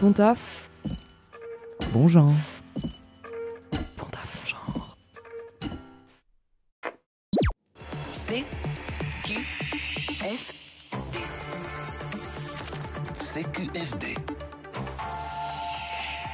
Bon 0.00 0.12
taf. 0.12 0.40
Bon 1.92 2.08
genre. 2.08 2.32
Bon 3.96 4.06
taf, 4.10 4.26
bon 4.34 4.44
genre. 4.46 4.96
C 8.12 8.44
Q 9.24 9.34
F 10.20 10.90
CQFD. 13.20 14.14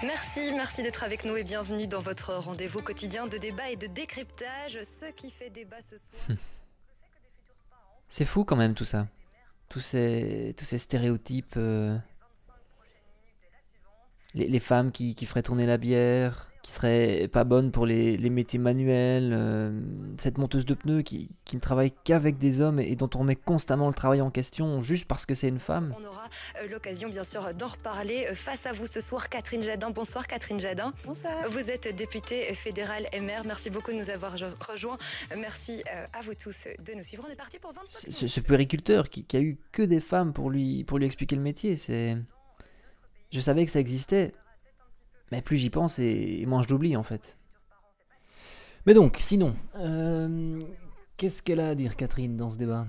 Merci, 0.03 0.53
merci 0.55 0.83
d'être 0.83 1.05
avec 1.05 1.25
nous 1.25 1.37
et 1.37 1.45
bienvenue 1.45 1.87
dans 1.87 2.01
votre 2.01 2.35
rendez-vous 2.35 2.81
quotidien 2.83 3.27
de 3.27 3.37
débat 3.39 3.71
et 3.71 3.77
de 3.77 3.87
décryptage. 3.87 4.79
Ce 4.83 5.11
qui 5.13 5.31
fait 5.31 5.51
débat 5.51 5.81
ce 5.83 5.97
soir. 5.97 6.39
C'est 8.09 8.25
fou 8.25 8.45
quand 8.45 8.57
même 8.57 8.75
tout 8.75 8.85
ça. 8.85 9.07
Tous 9.69 9.81
ces, 9.81 10.55
tous 10.59 10.65
ces 10.65 10.79
stéréotypes. 10.79 11.55
euh, 11.57 11.97
Les, 14.35 14.47
les 14.47 14.61
femmes 14.61 14.93
qui, 14.93 15.15
qui 15.17 15.27
feraient 15.27 15.43
tourner 15.43 15.67
la 15.67 15.77
bière, 15.77 16.47
qui 16.63 16.71
seraient 16.73 17.27
pas 17.33 17.43
bonnes 17.43 17.73
pour 17.73 17.85
les, 17.85 18.17
les 18.17 18.31
métiers 18.31 18.59
manuels. 18.61 19.31
euh, 19.33 19.81
cette 20.19 20.39
monteuse 20.39 20.65
de 20.67 20.75
pneus 20.75 21.03
qui, 21.03 21.31
qui 21.45 21.57
ne 21.57 21.61
travaille 21.61 21.91
qu'avec 22.05 22.39
des 22.39 22.61
hommes 22.61 22.79
et 22.79 22.95
dont 22.95 23.11
on 23.17 23.21
remet 23.21 23.35
constamment 23.35 23.89
le 23.89 23.95
travail 23.95 24.21
en 24.21 24.31
question 24.31 24.83
juste 24.83 25.09
parce 25.09 25.27
que 25.27 25.35
c'est 25.35 25.49
une 25.49 25.59
femme. 25.59 25.95
On 26.01 26.05
aura 26.05 26.29
euh, 26.63 26.69
l'occasion 26.71 27.09
bien 27.09 27.25
sûr 27.25 27.53
d'en 27.55 27.69
reparler. 27.69 28.27
Euh, 28.31 28.35
Face 28.37 28.67
à 28.67 28.73
vous 28.73 28.87
ce 28.87 29.01
soir, 29.01 29.29
Catherine 29.31 29.63
Jadin. 29.65 29.91
Bonsoir 29.91 30.27
Catherine 30.29 30.61
Jadin. 30.61 30.93
Bonsoir. 31.05 31.33
Vous 31.49 31.69
êtes 31.71 31.89
députée 31.97 32.55
fédérale 32.55 33.07
MR. 33.13 33.45
Merci 33.47 33.71
beaucoup 33.71 33.91
de 33.91 33.97
nous 33.97 34.11
avoir 34.11 34.37
jo- 34.37 34.47
rejoints. 34.69 34.99
Merci 35.41 35.83
à 36.13 36.21
vous 36.23 36.35
tous 36.35 36.69
de 36.87 36.93
nous 36.97 37.03
suivre. 37.03 37.25
On 37.29 37.33
est 37.33 37.37
parti 37.37 37.59
pour 37.59 37.73
25 37.73 37.85
Ce, 37.89 38.07
minutes. 38.07 38.19
ce- 38.19 38.27
ce 38.29 38.41
puériculteur 38.41 39.09
qui, 39.09 39.25
qui 39.25 39.37
a 39.37 39.41
eu 39.41 39.59
que 39.73 39.83
des 39.83 40.01
femmes 40.01 40.33
pour 40.33 40.51
lui, 40.51 40.85
pour 40.85 40.99
lui 40.99 41.07
expliquer 41.07 41.35
le 41.37 41.43
métier, 41.43 41.75
c'est. 41.77 42.17
Je 43.33 43.41
savais 43.41 43.65
que 43.65 43.71
ça 43.71 43.81
existait, 43.81 44.33
mais 45.31 45.43
plus 45.43 45.57
j'y 45.57 45.71
pense 45.71 45.99
et, 45.99 46.41
et 46.41 46.47
moins 46.47 46.63
je 46.63 46.69
l'oublie 46.69 46.97
en 46.97 47.03
fait. 47.03 47.37
Mais 48.87 48.95
donc, 48.95 49.19
sinon, 49.21 49.55
euh, 49.77 50.59
qu'est-ce 51.17 51.43
qu'elle 51.43 51.61
a 51.61 51.69
à 51.69 51.75
dire, 51.75 51.97
Catherine, 51.97 52.37
dans 52.37 52.51
ce 52.51 52.57
débat? 52.59 52.87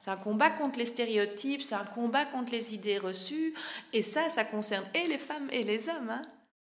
C'est 0.00 0.10
un 0.10 0.16
combat 0.16 0.50
contre 0.50 0.80
les 0.80 0.86
stéréotypes, 0.86 1.62
c'est 1.62 1.76
un 1.76 1.84
combat 1.84 2.24
contre 2.24 2.50
les 2.50 2.74
idées 2.74 2.98
reçues, 2.98 3.54
et 3.92 4.02
ça, 4.02 4.28
ça 4.28 4.44
concerne 4.44 4.84
et 4.94 5.06
les 5.06 5.18
femmes 5.18 5.48
et 5.52 5.62
les 5.62 5.88
hommes. 5.88 6.10
hein. 6.10 6.22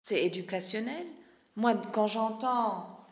C'est 0.02 0.26
éducationnel. 0.26 1.06
Moi, 1.56 1.76
quand 1.94 2.08
j'entends 2.08 3.06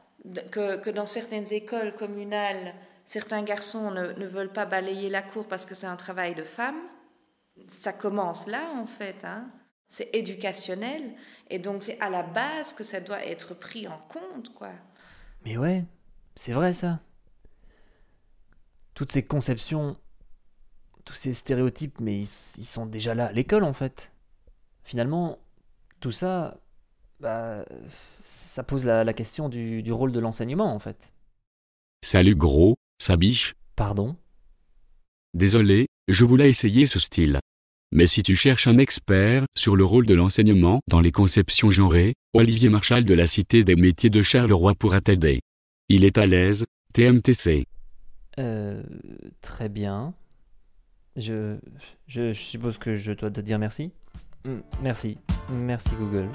que, 0.52 0.78
que 0.78 0.90
dans 0.90 1.06
certaines 1.06 1.54
écoles 1.54 1.94
communales, 1.94 2.74
certains 3.06 3.44
garçons 3.44 3.92
ne, 3.92 4.14
ne 4.14 4.26
veulent 4.26 4.52
pas 4.52 4.66
balayer 4.66 5.10
la 5.10 5.22
cour 5.22 5.48
parce 5.48 5.66
que 5.68 5.76
c'est 5.76 5.86
un 5.86 5.96
travail 5.96 6.34
de 6.34 6.44
femme, 6.44 6.80
ça 7.68 7.94
commence 7.94 8.48
là, 8.48 8.72
en 8.76 8.86
fait. 8.86 9.24
hein. 9.26 9.52
C'est 9.90 10.10
éducationnel, 10.14 11.16
et 11.50 11.60
donc 11.60 11.82
c'est 11.82 11.98
à 12.02 12.10
la 12.10 12.22
base 12.22 12.74
que 12.74 12.84
ça 12.84 13.00
doit 13.00 13.26
être 13.26 13.54
pris 13.54 13.88
en 13.88 13.98
compte, 14.10 14.54
quoi. 14.54 14.72
Mais 15.46 15.58
ouais, 15.58 15.86
c'est 16.36 16.52
vrai 16.52 16.74
ça. 16.74 17.00
Toutes 18.94 19.12
ces 19.14 19.24
conceptions, 19.24 19.96
tous 21.06 21.14
ces 21.14 21.34
stéréotypes, 21.34 22.02
mais 22.02 22.20
ils, 22.20 22.30
ils 22.58 22.66
sont 22.66 22.86
déjà 22.86 23.16
là 23.16 23.28
à 23.28 23.32
l'école 23.32 23.64
en 23.64 23.72
fait. 23.72 24.12
Finalement, 24.84 25.40
tout 26.02 26.12
ça, 26.12 26.60
bah, 27.22 27.64
ça 28.24 28.64
pose 28.64 28.86
la, 28.86 29.06
la 29.06 29.14
question 29.14 29.48
du, 29.48 29.84
du 29.84 29.94
rôle 29.94 30.12
de 30.12 30.20
l'enseignement 30.20 30.74
en 30.74 30.80
fait. 30.80 31.14
Salut 32.04 32.36
gros, 32.36 32.76
ça 33.00 33.16
biche. 33.16 33.54
Pardon? 33.78 34.18
Désolé, 35.34 35.88
je 36.10 36.26
voulais 36.26 36.50
essayer 36.50 36.88
ce 36.88 37.00
style. 37.00 37.40
Mais 37.94 38.06
si 38.06 38.22
tu 38.22 38.36
cherches 38.36 38.68
un 38.68 38.78
expert 38.78 39.46
sur 39.56 39.76
le 39.76 39.86
rôle 39.86 40.06
de 40.06 40.14
l'enseignement 40.14 40.82
dans 40.88 41.00
les 41.00 41.12
conceptions 41.12 41.72
genrées, 41.72 42.14
Olivier 42.34 42.70
Marchal 42.70 43.06
de 43.06 43.14
la 43.14 43.28
Cité 43.28 43.64
des 43.64 43.76
métiers 43.76 44.10
de 44.10 44.22
Charleroi 44.22 44.76
pourra 44.76 45.00
t'aider. 45.02 45.40
Il 45.90 46.04
est 46.04 46.18
à 46.18 46.26
l'aise, 46.26 46.66
TMTC. 46.94 47.66
Euh, 48.40 48.84
très 49.42 49.70
bien. 49.70 50.14
Je, 51.16 51.58
je, 52.08 52.34
je 52.34 52.40
suppose 52.40 52.78
que 52.78 52.94
je 52.96 53.14
dois 53.14 53.32
te 53.32 53.42
dire 53.42 53.58
merci. 53.58 53.92
Mm, 54.46 54.58
Merci. 54.84 55.18
Merci 55.50 55.92
Google. 55.98 56.28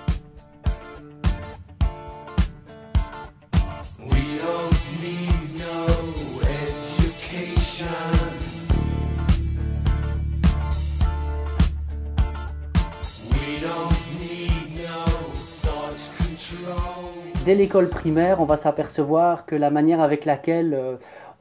Dès 17.44 17.56
l'école 17.56 17.88
primaire, 17.88 18.40
on 18.40 18.44
va 18.44 18.56
s'apercevoir 18.56 19.46
que 19.46 19.56
la 19.56 19.70
manière 19.70 20.00
avec 20.00 20.24
laquelle 20.24 20.74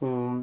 euh, 0.03 0.41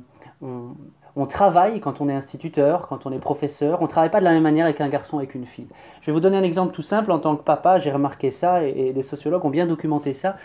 on, 1.16 1.26
travaille 1.26 1.80
quand 1.80 2.00
on 2.00 2.08
est 2.08 2.14
instituteur, 2.14 2.86
quand 2.86 3.06
on 3.06 3.12
est 3.12 3.18
professeur, 3.18 3.80
on 3.80 3.84
ne 3.84 3.88
travaille 3.88 4.10
pas 4.10 4.20
de 4.20 4.24
la 4.24 4.30
même 4.30 4.44
manière 4.44 4.66
avec 4.66 4.80
un 4.80 4.88
garçon 4.88 5.20
et 5.20 5.28
une 5.34 5.46
fille. 5.46 5.66
Je 6.00 6.06
vais 6.06 6.12
vous 6.12 6.20
donner 6.20 6.36
un 6.36 6.44
exemple 6.44 6.72
tout 6.72 6.82
simple. 6.82 7.10
En 7.10 7.18
tant 7.18 7.34
que 7.34 7.42
papa, 7.42 7.80
j'ai 7.80 7.90
remarqué 7.90 8.30
ça 8.30 8.62
et 8.62 8.92
des 8.92 9.02
sociologues 9.02 9.44
ont 9.44 9.50
bien 9.50 9.66
documenté 9.66 10.12
ça. 10.12 10.36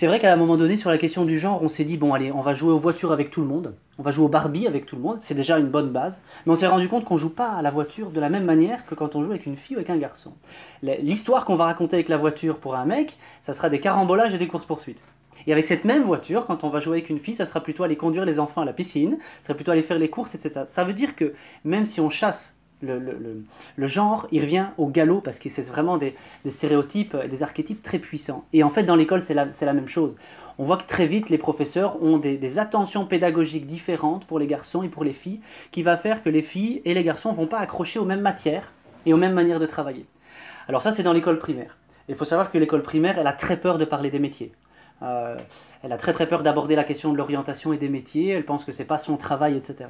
C'est 0.00 0.06
vrai 0.06 0.18
qu'à 0.18 0.32
un 0.32 0.36
moment 0.36 0.56
donné, 0.56 0.78
sur 0.78 0.88
la 0.88 0.96
question 0.96 1.26
du 1.26 1.38
genre, 1.38 1.62
on 1.62 1.68
s'est 1.68 1.84
dit, 1.84 1.98
bon 1.98 2.14
allez, 2.14 2.32
on 2.32 2.40
va 2.40 2.54
jouer 2.54 2.72
aux 2.72 2.78
voitures 2.78 3.12
avec 3.12 3.30
tout 3.30 3.42
le 3.42 3.46
monde, 3.46 3.74
on 3.98 4.02
va 4.02 4.10
jouer 4.10 4.24
au 4.24 4.28
Barbie 4.30 4.66
avec 4.66 4.86
tout 4.86 4.96
le 4.96 5.02
monde, 5.02 5.18
c'est 5.20 5.34
déjà 5.34 5.58
une 5.58 5.66
bonne 5.66 5.90
base, 5.90 6.22
mais 6.46 6.52
on 6.52 6.54
s'est 6.54 6.68
rendu 6.68 6.88
compte 6.88 7.04
qu'on 7.04 7.18
joue 7.18 7.28
pas 7.28 7.50
à 7.50 7.60
la 7.60 7.70
voiture 7.70 8.10
de 8.10 8.18
la 8.18 8.30
même 8.30 8.44
manière 8.44 8.86
que 8.86 8.94
quand 8.94 9.14
on 9.14 9.22
joue 9.22 9.28
avec 9.28 9.44
une 9.44 9.56
fille 9.56 9.76
ou 9.76 9.78
avec 9.78 9.90
un 9.90 9.98
garçon. 9.98 10.32
L'histoire 10.82 11.44
qu'on 11.44 11.54
va 11.54 11.66
raconter 11.66 11.96
avec 11.96 12.08
la 12.08 12.16
voiture 12.16 12.56
pour 12.56 12.76
un 12.76 12.86
mec, 12.86 13.18
ça 13.42 13.52
sera 13.52 13.68
des 13.68 13.78
carambolages 13.78 14.32
et 14.32 14.38
des 14.38 14.48
courses-poursuites. 14.48 15.04
Et 15.46 15.52
avec 15.52 15.66
cette 15.66 15.84
même 15.84 16.04
voiture, 16.04 16.46
quand 16.46 16.64
on 16.64 16.70
va 16.70 16.80
jouer 16.80 16.96
avec 16.96 17.10
une 17.10 17.18
fille, 17.18 17.34
ça 17.34 17.44
sera 17.44 17.60
plutôt 17.60 17.84
aller 17.84 17.96
conduire 17.96 18.24
les 18.24 18.40
enfants 18.40 18.62
à 18.62 18.64
la 18.64 18.72
piscine, 18.72 19.18
ça 19.42 19.48
sera 19.48 19.54
plutôt 19.54 19.72
aller 19.72 19.82
faire 19.82 19.98
les 19.98 20.08
courses, 20.08 20.34
etc. 20.34 20.62
Ça 20.64 20.82
veut 20.82 20.94
dire 20.94 21.14
que 21.14 21.34
même 21.64 21.84
si 21.84 22.00
on 22.00 22.08
chasse 22.08 22.56
le, 22.82 23.86
genre, 23.86 24.26
il 24.32 24.42
revient 24.42 24.66
au 24.78 24.86
galop 24.86 25.20
parce 25.20 25.38
que 25.38 25.48
c'est 25.48 25.62
vraiment 25.62 25.98
des, 25.98 26.14
stéréotypes, 26.48 27.16
des 27.16 27.42
archétypes 27.42 27.82
très 27.82 27.98
puissants. 27.98 28.44
Et 28.52 28.62
en 28.62 28.70
fait, 28.70 28.84
dans 28.84 28.96
l'école, 28.96 29.22
c'est 29.22 29.34
la, 29.34 29.52
c'est 29.52 29.66
la 29.66 29.72
même 29.72 29.88
chose. 29.88 30.16
On 30.58 30.64
voit 30.64 30.76
que 30.76 30.86
très 30.86 31.06
vite, 31.06 31.30
les 31.30 31.38
professeurs 31.38 32.02
ont 32.02 32.18
des, 32.18 32.36
des 32.36 32.58
attentions 32.58 33.06
pédagogiques 33.06 33.66
différentes 33.66 34.26
pour 34.26 34.38
les 34.38 34.46
garçons 34.46 34.82
et 34.82 34.88
pour 34.88 35.04
les 35.04 35.12
filles, 35.12 35.40
qui 35.70 35.82
va 35.82 35.96
faire 35.96 36.22
que 36.22 36.28
les 36.28 36.42
filles 36.42 36.82
et 36.84 36.94
les 36.94 37.04
garçons 37.04 37.30
ne 37.30 37.36
vont 37.36 37.46
pas 37.46 37.58
accrocher 37.58 37.98
aux 37.98 38.04
mêmes 38.04 38.20
matières 38.20 38.72
et 39.06 39.12
aux 39.12 39.16
mêmes 39.16 39.32
manières 39.32 39.60
de 39.60 39.66
travailler. 39.66 40.06
Alors 40.68 40.82
ça, 40.82 40.92
c'est 40.92 41.02
dans 41.02 41.12
l'école 41.12 41.38
primaire. 41.38 41.76
Il 42.08 42.14
faut 42.14 42.24
savoir 42.24 42.50
que 42.50 42.58
l'école 42.58 42.82
primaire, 42.82 43.18
elle 43.18 43.26
a 43.26 43.32
très 43.32 43.56
peur 43.56 43.78
de 43.78 43.84
parler 43.84 44.10
des 44.10 44.18
métiers. 44.18 44.52
Euh, 45.02 45.36
elle 45.82 45.92
a 45.92 45.96
très 45.96 46.12
très 46.12 46.28
peur 46.28 46.42
d'aborder 46.42 46.76
la 46.76 46.84
question 46.84 47.10
de 47.10 47.16
l'orientation 47.16 47.72
et 47.72 47.78
des 47.78 47.88
métiers. 47.88 48.28
Elle 48.28 48.44
pense 48.44 48.64
que 48.64 48.72
c'est 48.72 48.84
pas 48.84 48.98
son 48.98 49.16
travail, 49.16 49.56
etc. 49.56 49.88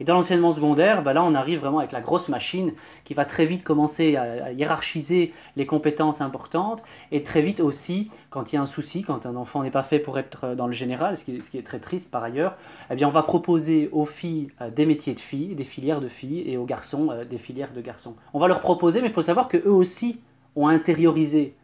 Et 0.00 0.04
dans 0.04 0.14
l'enseignement 0.14 0.50
secondaire, 0.50 1.02
ben 1.02 1.12
là, 1.12 1.22
on 1.22 1.34
arrive 1.34 1.60
vraiment 1.60 1.78
avec 1.78 1.92
la 1.92 2.00
grosse 2.00 2.28
machine 2.28 2.72
qui 3.04 3.14
va 3.14 3.24
très 3.24 3.46
vite 3.46 3.62
commencer 3.62 4.16
à, 4.16 4.50
hiérarchiser 4.50 5.32
les 5.54 5.66
compétences 5.66 6.20
importantes 6.20 6.82
et 7.12 7.22
très 7.22 7.40
vite 7.40 7.60
aussi, 7.60 8.10
quand 8.30 8.52
il 8.52 8.56
y 8.56 8.58
a 8.58 8.62
un 8.62 8.66
souci, 8.66 9.02
quand 9.02 9.26
un 9.26 9.36
enfant 9.36 9.62
n'est 9.62 9.70
pas 9.70 9.84
fait 9.84 10.00
pour 10.00 10.18
être 10.18 10.54
dans 10.54 10.66
le 10.66 10.72
général, 10.72 11.16
ce 11.16 11.24
qui 11.24 11.36
est, 11.36 11.40
ce 11.40 11.50
qui 11.50 11.58
est 11.58 11.62
très 11.62 11.78
triste 11.78 12.10
par 12.10 12.24
ailleurs, 12.24 12.56
eh 12.90 12.96
bien, 12.96 13.06
on 13.06 13.12
va 13.12 13.22
proposer 13.22 13.88
aux 13.92 14.06
filles 14.06 14.48
euh, 14.60 14.70
des 14.70 14.86
métiers 14.86 15.14
de 15.14 15.20
filles, 15.20 15.54
des 15.54 15.64
filières 15.64 16.00
de 16.00 16.08
filles, 16.08 16.42
et 16.46 16.56
aux 16.56 16.64
garçons 16.64 17.10
euh, 17.10 17.24
des 17.24 17.38
filières 17.38 17.72
de 17.72 17.80
garçons. 17.80 18.14
On 18.34 18.40
va 18.40 18.48
leur 18.48 18.60
proposer, 18.60 19.00
mais 19.02 19.08
il 19.08 19.14
faut 19.14 19.22
savoir 19.22 19.46
que 19.46 19.56
eux 19.56 19.72
aussi 19.72 20.18
ont 20.56 20.66
intériorisé 20.66 21.54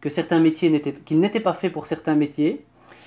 que 0.00 0.08
certains 0.08 0.40
métiers 0.40 0.70
n'étaient, 0.70 0.94
qu'ils 0.94 1.20
n'étaient 1.20 1.40
pas 1.40 1.52
faits 1.52 1.72
pour 1.72 1.86
certains 1.86 2.14
métiers, 2.14 2.64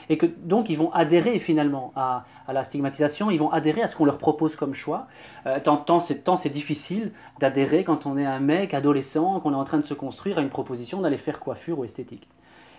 et 0.10 0.18
que 0.18 0.26
donc 0.26 0.70
ils 0.70 0.78
vont 0.78 0.92
adhérer 0.92 1.40
finalement 1.40 1.92
à, 1.96 2.26
la 2.52 2.64
stigmatisation, 2.64 3.32
ils 3.32 3.38
vont 3.38 3.52
adhérer 3.52 3.82
à 3.82 3.88
ce 3.88 3.96
qu'on 3.96 4.06
leur 4.06 4.18
propose 4.18 4.56
comme 4.56 4.74
choix. 4.74 5.08
Euh, 5.46 5.60
tant, 5.64 5.78
tant 5.78 6.00
c'est, 6.00 6.24
tant 6.24 6.36
c'est 6.36 6.50
difficile 6.50 7.12
d'adhérer 7.40 7.84
quand 7.84 8.06
on 8.06 8.18
est 8.18 8.26
un 8.26 8.40
mec 8.40 8.74
adolescent, 8.74 9.40
qu'on 9.40 9.54
est 9.54 9.56
en 9.56 9.64
train 9.64 9.78
de 9.78 9.84
se 9.84 9.94
construire 9.94 10.38
à 10.38 10.42
une 10.42 10.50
proposition 10.50 11.02
d'aller 11.02 11.18
faire 11.18 11.40
coiffure 11.40 11.80
ou 11.80 11.86
esthétique. 11.86 12.28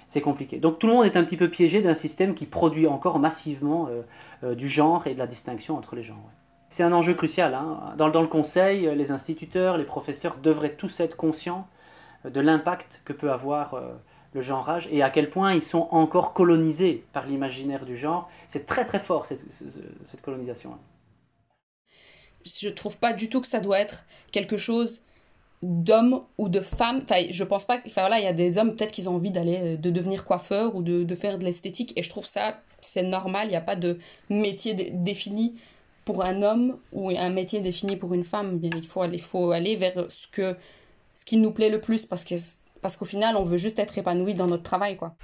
C'est 0.06 0.20
compliqué. 0.20 0.58
Donc 0.58 0.78
tout 0.78 0.86
le 0.86 0.92
monde 0.92 1.06
est 1.06 1.16
un 1.16 1.24
petit 1.24 1.38
peu 1.38 1.48
piégé 1.48 1.80
d'un 1.80 1.94
système 1.94 2.34
qui 2.34 2.44
produit 2.44 2.86
encore 2.86 3.18
massivement 3.18 3.88
euh, 3.88 4.02
euh, 4.44 4.54
du 4.54 4.68
genre 4.68 5.06
et 5.06 5.14
de 5.14 5.18
la 5.18 5.26
distinction 5.26 5.76
entre 5.76 5.96
les 5.96 6.02
genres. 6.02 6.30
C'est 6.68 6.82
un 6.82 6.92
enjeu 6.92 7.14
crucial. 7.14 7.54
hein. 7.54 7.94
Dans, 7.96 8.08
le 8.08 8.26
conseil, 8.26 8.90
les 8.96 9.12
instituteurs, 9.12 9.78
les 9.78 9.84
professeurs 9.84 10.36
devraient 10.42 10.74
tous 10.74 11.00
être 11.00 11.16
conscients 11.16 11.66
de 12.30 12.40
l'impact 12.40 13.02
que 13.04 13.12
peut 13.12 13.30
avoir 13.32 13.74
euh, 13.74 13.92
le 14.32 14.40
genrage 14.40 14.88
et 14.90 15.02
à 15.02 15.10
quel 15.10 15.30
point 15.30 15.54
ils 15.54 15.62
sont 15.62 15.88
encore 15.90 16.32
colonisés 16.32 17.04
par 17.12 17.26
l'imaginaire 17.26 17.84
du 17.84 17.96
genre. 17.96 18.28
C'est 18.48 18.66
très 18.66 18.84
très 18.84 19.00
fort 19.00 19.26
cette, 19.26 19.40
ce- 19.52 19.64
ce- 19.64 20.08
cette 20.10 20.22
colonisation. 20.22 20.70
je 22.44 22.68
trouve 22.68 22.98
pas 22.98 23.12
du 23.12 23.28
tout 23.28 23.40
que 23.40 23.46
ça 23.48 23.60
doit 23.60 23.78
être 23.80 24.04
quelque 24.32 24.56
chose 24.56 25.00
d'homme 25.62 26.22
ou 26.36 26.48
de 26.50 26.60
femme. 26.60 27.00
Enfin, 27.02 27.22
je 27.30 27.44
pense 27.44 27.64
pas. 27.64 27.78
Enfin, 27.86 28.02
voilà, 28.02 28.18
il 28.18 28.24
y 28.24 28.28
a 28.28 28.34
des 28.34 28.58
hommes, 28.58 28.76
peut-être 28.76 28.92
qu'ils 28.92 29.08
ont 29.08 29.14
envie 29.14 29.30
d'aller, 29.30 29.76
euh, 29.76 29.76
de 29.76 29.90
devenir 29.90 30.24
coiffeur 30.24 30.74
ou 30.74 30.82
de, 30.82 31.04
de 31.04 31.14
faire 31.14 31.38
de 31.38 31.44
l'esthétique. 31.44 31.92
Et 31.96 32.02
je 32.02 32.10
trouve 32.10 32.26
ça, 32.26 32.60
c'est 32.82 33.02
normal. 33.02 33.46
Il 33.46 33.50
n'y 33.50 33.56
a 33.56 33.62
pas 33.62 33.76
de 33.76 33.98
métier 34.28 34.74
dé- 34.74 34.90
défini 34.92 35.54
pour 36.04 36.22
un 36.22 36.42
homme 36.42 36.76
ou 36.92 37.08
un 37.10 37.30
métier 37.30 37.60
défini 37.60 37.96
pour 37.96 38.12
une 38.12 38.24
femme. 38.24 38.60
Il 38.62 38.86
faut 38.86 39.00
aller, 39.02 39.18
faut 39.18 39.52
aller 39.52 39.76
vers 39.76 40.10
ce 40.10 40.26
que 40.28 40.54
ce 41.14 41.24
qui 41.24 41.36
nous 41.36 41.52
plaît 41.52 41.70
le 41.70 41.80
plus 41.80 42.06
parce 42.06 42.24
que 42.24 42.34
parce 42.82 42.98
qu'au 42.98 43.06
final, 43.06 43.36
on 43.36 43.44
veut 43.44 43.56
juste 43.56 43.78
être 43.78 43.96
épanoui 43.96 44.34
dans 44.34 44.46
notre 44.46 44.62
travail, 44.62 44.98
quoi. 44.98 45.16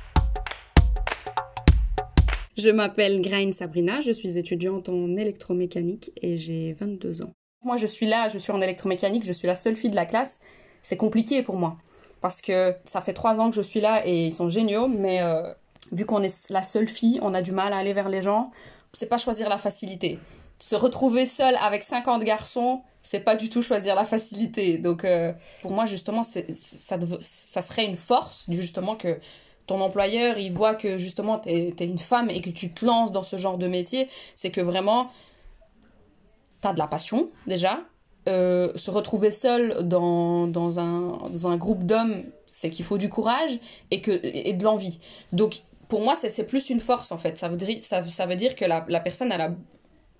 Je 2.57 2.71
m'appelle 2.71 3.21
Graine 3.21 3.53
Sabrina, 3.53 4.01
je 4.01 4.13
suis 4.13 4.39
étudiante 4.39 4.89
en 4.89 5.17
électromécanique 5.17 6.11
et 6.23 6.39
j'ai 6.39 6.73
22 6.73 7.23
ans. 7.23 7.33
Moi, 7.63 7.77
je 7.77 7.87
suis 7.87 8.07
là, 8.07 8.29
je 8.29 8.39
suis 8.39 8.53
en 8.53 8.63
électromécanique, 8.63 9.25
je 9.25 9.33
suis 9.33 9.47
la 9.47 9.55
seule 9.55 9.77
fille 9.77 9.91
de 9.91 9.97
la 9.97 10.07
classe. 10.07 10.41
C'est 10.83 10.97
compliqué 10.97 11.43
pour 11.43 11.57
moi 11.57 11.77
parce 12.21 12.41
que 12.41 12.75
ça 12.85 13.01
fait 13.01 13.13
trois 13.13 13.41
ans 13.41 13.51
que 13.51 13.57
je 13.57 13.63
suis 13.63 13.81
là 13.81 14.07
et 14.07 14.29
ils 14.29 14.33
sont 14.33 14.49
géniaux, 14.49 14.89
mais 14.89 15.23
euh, 15.23 15.53
vu 15.93 16.07
qu'on 16.07 16.23
est 16.23 16.51
la 16.51 16.63
seule 16.63 16.89
fille, 16.89 17.19
on 17.23 17.35
a 17.35 17.43
du 17.43 17.53
mal 17.53 17.73
à 17.73 17.79
aller 17.79 17.93
vers 17.93 18.09
les 18.09 18.23
gens. 18.23 18.51
C'est 18.93 19.09
pas 19.09 19.19
choisir 19.19 19.49
la 19.49 19.59
facilité. 19.59 20.19
Se 20.61 20.77
retrouver 20.77 21.25
seule 21.25 21.57
avec 21.57 21.83
50 21.83 22.23
garçons, 22.23 22.83
c'est 23.03 23.21
pas 23.21 23.35
du 23.35 23.49
tout 23.49 23.63
choisir 23.63 23.95
la 23.95 24.05
facilité. 24.05 24.77
Donc, 24.77 25.05
euh, 25.05 25.33
pour 25.63 25.73
moi, 25.73 25.87
justement, 25.87 26.23
ça, 26.23 27.63
serait 27.63 27.87
une 27.87 27.97
force, 27.97 28.45
justement, 28.51 28.95
que 28.95 29.19
ton 29.67 29.81
employeur, 29.81 30.39
il 30.39 30.53
voit 30.53 30.75
que, 30.75 30.99
justement, 30.99 31.39
t'es 31.39 31.75
es 31.79 31.85
une 31.87 31.99
femme 31.99 32.29
et 32.29 32.43
que 32.43 32.51
tu 32.51 32.71
te 32.71 32.85
lances 32.85 33.11
dans 33.11 33.23
ce 33.23 33.39
genre 33.39 33.57
de 33.57 33.69
métier. 33.69 34.09
C'est 34.35 34.51
que 34.51 34.61
vraiment, 34.61 35.11
t'as 36.61 36.75
de 36.75 36.79
la 36.79 36.87
passion, 36.87 37.31
déjà. 37.47 37.81
Euh, 38.29 38.71
se 38.77 38.91
retrouver 38.91 39.31
seul 39.31 39.89
dans, 39.89 40.47
dans, 40.47 40.79
un, 40.79 41.29
dans 41.29 41.47
un 41.47 41.57
groupe 41.57 41.85
d'hommes, 41.85 42.23
c'est 42.47 42.69
qu'il 42.69 42.85
faut 42.85 42.99
du 42.99 43.09
courage 43.09 43.59
et, 43.91 44.03
que, 44.03 44.11
et 44.23 44.53
de 44.53 44.63
l'envie. 44.63 45.01
Donc, 45.33 45.63
pour 45.89 46.03
moi, 46.03 46.15
c'est 46.15 46.29
c'est 46.29 46.45
plus 46.45 46.69
une 46.69 46.81
force, 46.81 47.13
en 47.13 47.19
fait. 47.19 47.39
Ça 47.39 47.49
veut 47.49 47.57
dire, 47.57 47.81
ça, 47.81 48.07
ça 48.07 48.27
veut 48.27 48.37
dire 48.37 48.57
que 48.57 48.67
la, 48.67 48.85
la 48.89 49.01
personne, 49.01 49.33
elle 49.33 49.41
a, 49.41 49.55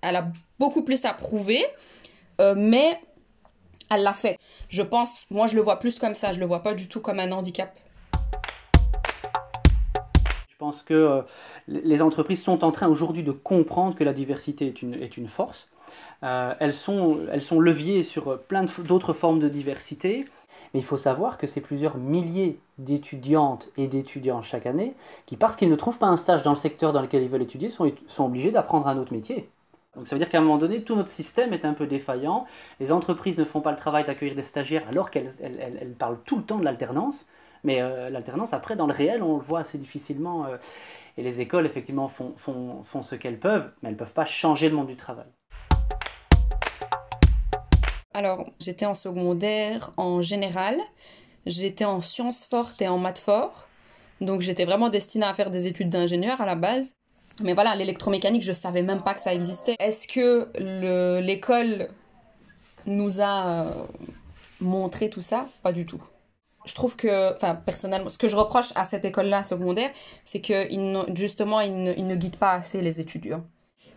elle 0.01 0.15
a 0.15 0.27
beaucoup 0.59 0.83
plus 0.83 1.05
à 1.05 1.13
prouver, 1.13 1.63
euh, 2.39 2.53
mais 2.57 2.99
elle 3.89 4.03
l'a 4.03 4.13
fait. 4.13 4.37
Je 4.69 4.81
pense, 4.81 5.25
moi, 5.29 5.47
je 5.47 5.55
le 5.55 5.61
vois 5.61 5.79
plus 5.79 5.99
comme 5.99 6.15
ça. 6.15 6.31
Je 6.31 6.39
le 6.39 6.45
vois 6.45 6.61
pas 6.61 6.73
du 6.73 6.87
tout 6.87 7.01
comme 7.01 7.19
un 7.19 7.31
handicap. 7.31 7.75
Je 10.49 10.57
pense 10.57 10.83
que 10.83 10.93
euh, 10.93 11.21
les 11.67 12.01
entreprises 12.01 12.41
sont 12.41 12.63
en 12.63 12.71
train 12.71 12.87
aujourd'hui 12.87 13.23
de 13.23 13.31
comprendre 13.31 13.95
que 13.95 14.03
la 14.03 14.13
diversité 14.13 14.67
est 14.67 14.81
une, 14.81 14.93
est 14.95 15.17
une 15.17 15.27
force. 15.27 15.67
Euh, 16.23 16.53
elles, 16.59 16.73
sont, 16.73 17.19
elles 17.31 17.41
sont 17.41 17.59
sur 18.03 18.39
plein 18.43 18.65
d'autres 18.79 19.13
formes 19.13 19.39
de 19.39 19.49
diversité. 19.49 20.25
Mais 20.73 20.79
il 20.79 20.85
faut 20.85 20.97
savoir 20.97 21.37
que 21.37 21.47
c'est 21.47 21.59
plusieurs 21.59 21.97
milliers 21.97 22.57
d'étudiantes 22.77 23.67
et 23.75 23.87
d'étudiants 23.87 24.41
chaque 24.41 24.65
année 24.65 24.93
qui, 25.25 25.35
parce 25.35 25.57
qu'ils 25.57 25.69
ne 25.69 25.75
trouvent 25.75 25.97
pas 25.97 26.07
un 26.07 26.15
stage 26.15 26.43
dans 26.43 26.51
le 26.51 26.57
secteur 26.57 26.93
dans 26.93 27.01
lequel 27.01 27.23
ils 27.23 27.29
veulent 27.29 27.41
étudier, 27.41 27.69
sont, 27.69 27.91
sont 28.07 28.25
obligés 28.25 28.51
d'apprendre 28.51 28.87
un 28.87 28.97
autre 28.97 29.11
métier. 29.11 29.49
Donc 29.95 30.07
ça 30.07 30.15
veut 30.15 30.19
dire 30.19 30.29
qu'à 30.29 30.37
un 30.37 30.41
moment 30.41 30.57
donné, 30.57 30.83
tout 30.83 30.95
notre 30.95 31.09
système 31.09 31.51
est 31.53 31.65
un 31.65 31.73
peu 31.73 31.85
défaillant. 31.85 32.45
Les 32.79 32.91
entreprises 32.93 33.37
ne 33.37 33.43
font 33.43 33.59
pas 33.59 33.71
le 33.71 33.77
travail 33.77 34.05
d'accueillir 34.05 34.35
des 34.35 34.43
stagiaires 34.43 34.87
alors 34.87 35.11
qu'elles 35.11 35.31
elles- 35.41 35.59
elles- 35.59 35.77
elles 35.81 35.93
parlent 35.93 36.19
tout 36.23 36.37
le 36.37 36.43
temps 36.43 36.57
de 36.57 36.63
l'alternance. 36.63 37.25
Mais 37.63 37.81
euh, 37.81 38.09
l'alternance, 38.09 38.53
après, 38.53 38.75
dans 38.75 38.87
le 38.87 38.93
réel, 38.93 39.21
on 39.21 39.35
le 39.37 39.43
voit 39.43 39.59
assez 39.59 39.77
difficilement. 39.77 40.45
euh, 40.45 40.57
et 41.17 41.23
les 41.23 41.41
écoles, 41.41 41.65
effectivement, 41.65 42.07
font 42.07 43.01
ce 43.01 43.15
qu'elles 43.15 43.37
peuvent, 43.37 43.69
mais 43.81 43.89
elles 43.89 43.95
ne 43.95 43.99
peuvent 43.99 44.13
pas 44.13 44.25
changer 44.25 44.69
le 44.69 44.75
monde 44.77 44.87
du 44.87 44.95
travail. 44.95 45.25
Alors, 48.13 48.49
j'étais 48.59 48.85
en 48.85 48.93
secondaire 48.93 49.91
en 49.97 50.21
général. 50.21 50.77
J'étais 51.45 51.85
en 51.85 51.99
sciences 51.99 52.45
fortes 52.45 52.81
et 52.81 52.87
en 52.87 52.97
maths 52.97 53.19
fort. 53.19 53.67
Donc, 54.21 54.39
j'étais 54.41 54.65
vraiment 54.65 54.89
destinée 54.89 55.25
à 55.25 55.33
faire 55.33 55.49
des 55.49 55.67
études 55.67 55.89
d'ingénieur 55.89 56.39
à 56.39 56.45
la 56.45 56.55
base. 56.55 56.93
Mais 57.43 57.53
voilà, 57.53 57.75
l'électromécanique, 57.75 58.43
je 58.43 58.51
savais 58.51 58.81
même 58.81 59.01
pas 59.01 59.13
que 59.13 59.21
ça 59.21 59.33
existait. 59.33 59.75
Est-ce 59.79 60.07
que 60.07 60.49
le- 60.55 61.19
l'école 61.21 61.89
nous 62.85 63.21
a 63.21 63.65
euh, 63.65 63.85
montré 64.59 65.09
tout 65.09 65.21
ça? 65.21 65.47
Pas 65.63 65.73
du 65.73 65.85
tout. 65.85 66.01
Je 66.65 66.73
trouve 66.75 66.95
que, 66.95 67.35
enfin, 67.35 67.55
personnellement, 67.55 68.09
ce 68.09 68.17
que 68.17 68.27
je 68.27 68.35
reproche 68.35 68.71
à 68.75 68.85
cette 68.85 69.03
école-là 69.03 69.43
secondaire, 69.43 69.89
c'est 70.25 70.41
que 70.41 70.67
justement, 71.15 71.59
ils 71.59 71.83
ne, 71.83 72.15
guident 72.15 72.37
pas 72.37 72.53
assez 72.53 72.81
les 72.81 73.01
étudiants. 73.01 73.43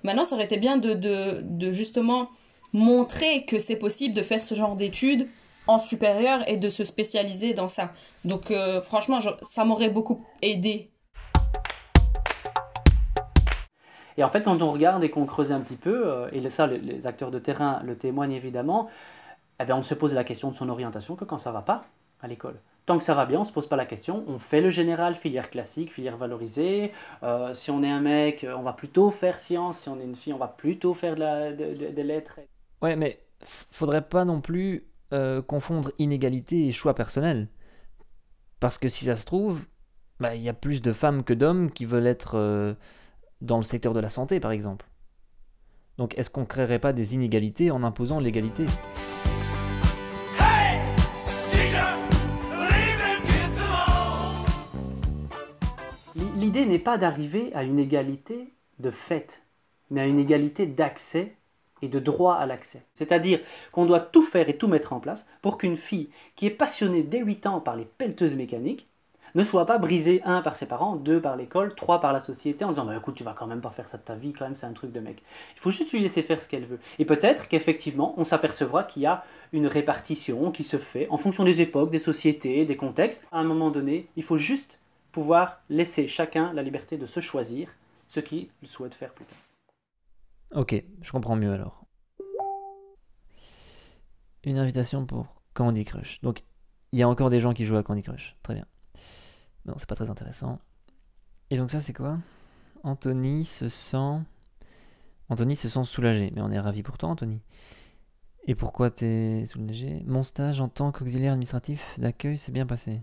Maintenant, 0.03 0.25
ça 0.25 0.35
aurait 0.35 0.47
été 0.47 0.57
bien 0.57 0.79
de, 0.79 1.73
justement 1.73 2.29
montrer 2.73 3.45
que 3.45 3.59
c'est 3.59 3.77
possible 3.77 4.15
de 4.15 4.23
faire 4.23 4.43
ce 4.43 4.55
genre 4.55 4.77
d'études 4.77 5.29
en 5.67 5.79
supérieur 5.79 6.47
et 6.49 6.57
de 6.57 6.69
se 6.69 6.85
spécialiser 6.85 7.55
dans 7.55 7.69
ça. 7.69 7.93
Donc, 8.25 8.51
euh, 8.51 8.81
franchement, 8.81 9.19
ça 9.43 9.65
m'aurait 9.65 9.91
beaucoup 9.91 10.25
aidé 10.43 10.91
Et 14.17 14.25
en 14.25 14.29
fait, 14.29 14.43
quand 14.43 14.63
on 14.63 14.73
regarde 14.73 15.03
et 15.05 15.11
qu'on 15.11 15.27
creuse 15.27 15.53
un 15.53 15.61
petit 15.61 15.77
peu, 15.77 16.07
euh, 16.07 16.29
et 16.33 16.49
ça, 16.49 16.67
les, 16.67 17.07
acteurs 17.07 17.31
de 17.31 17.39
terrain 17.39 17.81
le 17.85 17.97
témoignent 17.97 18.33
évidemment, 18.33 18.89
eh 19.61 19.65
bien, 19.65 19.75
on 19.75 19.79
ne 19.79 19.85
se 19.85 19.95
pose 19.95 20.15
la 20.15 20.25
question 20.25 20.51
de 20.51 20.55
son 20.55 20.69
orientation 20.69 21.17
que 21.17 21.25
quand 21.25 21.39
ça 21.39 21.53
va 21.53 21.63
pas 21.63 21.85
à 22.21 22.29
l'école. 22.29 22.61
Tant 22.87 22.99
que 22.99 23.05
ça 23.05 23.15
va 23.15 23.25
bien, 23.25 23.39
on 23.39 23.43
ne 23.43 23.47
se 23.47 23.53
pose 23.53 23.67
pas 23.67 23.77
la 23.77 23.87
question. 23.87 24.25
On 24.29 24.39
fait 24.39 24.61
le 24.61 24.71
général, 24.71 25.15
filière 25.15 25.51
classique, 25.51 25.93
filière 25.93 26.17
valorisée. 26.17 26.93
Euh, 27.23 27.55
si 27.55 27.71
on 27.71 27.83
est 27.83 27.91
un 27.91 28.01
mec, 28.01 28.45
euh, 28.45 28.55
on 28.57 28.63
va 28.63 28.75
plutôt 28.75 29.11
faire 29.11 29.39
sciences. 29.39 29.81
Si 29.81 29.89
on 29.89 29.99
est 29.99 30.05
une 30.05 30.17
fille, 30.17 30.33
on 30.33 30.39
va 30.39 30.49
plutôt 30.49 30.93
faire 30.95 31.17
de 31.17 31.91
des 31.91 32.03
lettres. 32.03 32.41
Ouais, 32.83 32.95
mais 32.95 33.21
faudrait 33.43 34.07
pas 34.07 34.25
non 34.25 34.41
plus 34.41 34.87
confondre 35.47 35.93
inégalité 36.01 36.67
et 36.67 36.73
choix 36.73 36.93
personnel. 36.93 37.47
Parce 38.59 38.79
que 38.79 38.89
si 38.89 39.05
ça 39.05 39.15
se 39.15 39.25
trouve, 39.25 39.67
bah, 40.19 40.35
il 40.35 40.43
y 40.43 40.49
a 40.49 40.53
plus 40.53 40.83
de 40.83 40.93
femmes 40.93 41.23
que 41.23 41.33
d'hommes 41.33 41.71
qui 41.71 41.85
veulent 41.85 42.09
être 42.09 42.77
dans 43.45 43.59
le 43.59 43.63
secteur 43.63 43.93
de 43.93 44.01
la 44.01 44.09
santé, 44.09 44.41
par 44.41 44.51
exemple. 44.51 44.87
Donc 45.99 46.19
est-ce 46.19 46.31
qu'on 46.31 46.45
créerait 46.45 46.79
pas 46.79 46.93
des 46.93 47.15
inégalités 47.15 47.71
en 47.71 47.85
imposant 47.85 48.19
l'égalité? 48.19 48.67
Hey, 50.41 50.81
L'idée 56.37 56.67
n'est 56.67 56.79
pas 56.79 56.99
d'arriver 56.99 57.53
à 57.55 57.65
une 57.65 57.79
égalité 57.79 58.53
de 58.79 58.91
fait, 58.91 59.43
mais 59.91 60.01
à 60.01 60.07
une 60.07 60.19
égalité 60.19 60.67
d'accès 60.67 61.35
et 61.83 61.89
de 61.89 61.99
droit 61.99 62.35
à 62.35 62.47
l'accès. 62.47 62.87
C'est-à-dire 62.95 63.41
qu'on 63.73 63.87
doit 63.87 64.01
tout 64.01 64.23
faire 64.23 64.49
et 64.49 64.57
tout 64.57 64.69
mettre 64.69 64.93
en 64.93 65.01
place 65.01 65.27
pour 65.43 65.59
qu'une 65.59 65.77
fille 65.77 66.09
qui 66.35 66.47
est 66.47 66.51
passionnée 66.51 67.03
dès 67.03 67.21
8 67.21 67.47
ans 67.47 67.61
par 67.61 67.77
les 67.77 67.85
pelleteuses 67.85 68.37
mécaniques 68.37 68.89
ne 69.35 69.43
soit 69.43 69.67
pas 69.67 69.79
brisée, 69.79 70.23
un, 70.25 70.43
par 70.43 70.57
ses 70.57 70.67
parents, 70.67 70.97
deux, 70.97 71.21
par 71.21 71.37
l'école, 71.37 71.75
trois, 71.75 72.01
par 72.01 72.13
la 72.13 72.21
société, 72.21 72.65
en 72.65 72.71
disant 72.71 72.85
bah, 72.85 72.97
écoute, 72.97 73.15
tu 73.15 73.25
vas 73.25 73.33
quand 73.33 73.47
même 73.47 73.61
pas 73.61 73.71
faire 73.71 73.89
ça 73.89 73.99
de 73.99 74.03
ta 74.03 74.15
vie, 74.15 74.33
quand 74.33 74.45
même, 74.45 74.55
c'est 74.55 74.67
un 74.67 74.73
truc 74.73 74.93
de 74.93 75.01
mec. 75.01 75.23
Il 75.57 75.61
faut 75.61 75.71
juste 75.71 75.93
lui 75.93 76.01
laisser 76.01 76.23
faire 76.23 76.41
ce 76.41 76.49
qu'elle 76.49 76.67
veut. 76.67 76.79
Et 76.99 77.05
peut-être 77.05 77.49
qu'effectivement, 77.49 78.15
on 78.17 78.25
s'apercevra 78.25 78.85
qu'il 78.85 79.03
y 79.03 79.07
a 79.07 79.25
une 79.53 79.67
répartition 79.67 80.51
qui 80.51 80.65
se 80.65 80.79
fait 80.79 81.09
en 81.11 81.19
fonction 81.19 81.45
des 81.45 81.61
époques, 81.61 81.91
des 81.91 81.99
sociétés, 81.99 82.65
des 82.65 82.77
contextes. 82.77 83.25
À 83.33 83.39
un 83.39 83.45
moment 83.45 83.71
donné, 83.71 84.09
il 84.17 84.23
faut 84.23 84.37
juste 84.37 84.79
pouvoir 85.13 85.61
laisser 85.69 86.09
chacun 86.09 86.53
la 86.53 86.63
liberté 86.63 86.97
de 86.97 87.07
se 87.07 87.21
choisir 87.21 87.69
ce 88.09 88.21
qu'il 88.21 88.49
souhaite 88.65 88.95
faire 88.95 89.13
plus 89.13 89.25
tard. 89.25 89.39
Ok, 90.55 90.83
je 91.03 91.13
comprends 91.13 91.37
mieux 91.37 91.53
alors. 91.53 91.85
Une 94.45 94.59
invitation 94.59 95.07
pour 95.07 95.43
Candy 95.55 95.85
Crush. 95.85 96.21
Donc, 96.21 96.43
il 96.93 96.99
y 96.99 97.03
a 97.03 97.09
encore 97.09 97.31
des 97.31 97.41
gens 97.41 97.53
qui 97.53 97.65
jouent 97.65 97.77
à 97.77 97.83
Candy 97.83 98.03
Crush. 98.03 98.37
Très 98.43 98.55
bien. 98.55 98.67
Non, 99.67 99.75
c'est 99.77 99.89
pas 99.89 99.95
très 99.95 100.11
intéressant. 100.11 100.61
Et 101.51 101.57
donc 101.57 101.71
ça, 101.71 101.81
c'est 101.81 101.93
quoi? 101.93 102.19
Anthony 102.83 103.45
se 103.45 103.69
sent... 103.69 104.21
Anthony 105.29 105.57
se 105.57 105.69
sent 105.69 105.85
soulagé. 105.85 106.33
Mais 106.35 106.43
on 106.43 106.51
est 106.51 106.61
ravi 106.61 106.83
pour 106.83 106.99
toi, 106.99 107.09
Anthony. 107.09 107.41
Et 108.47 108.55
pourquoi 108.55 108.91
t'es 108.91 109.45
soulagé? 109.47 110.03
Mon 110.07 110.23
stage 110.23 110.61
en 110.61 110.69
tant 110.69 110.93
qu'auxiliaire 110.93 111.33
administratif 111.33 111.99
d'accueil 111.99 112.37
s'est 112.37 112.53
bien 112.53 112.67
passé. 112.67 113.01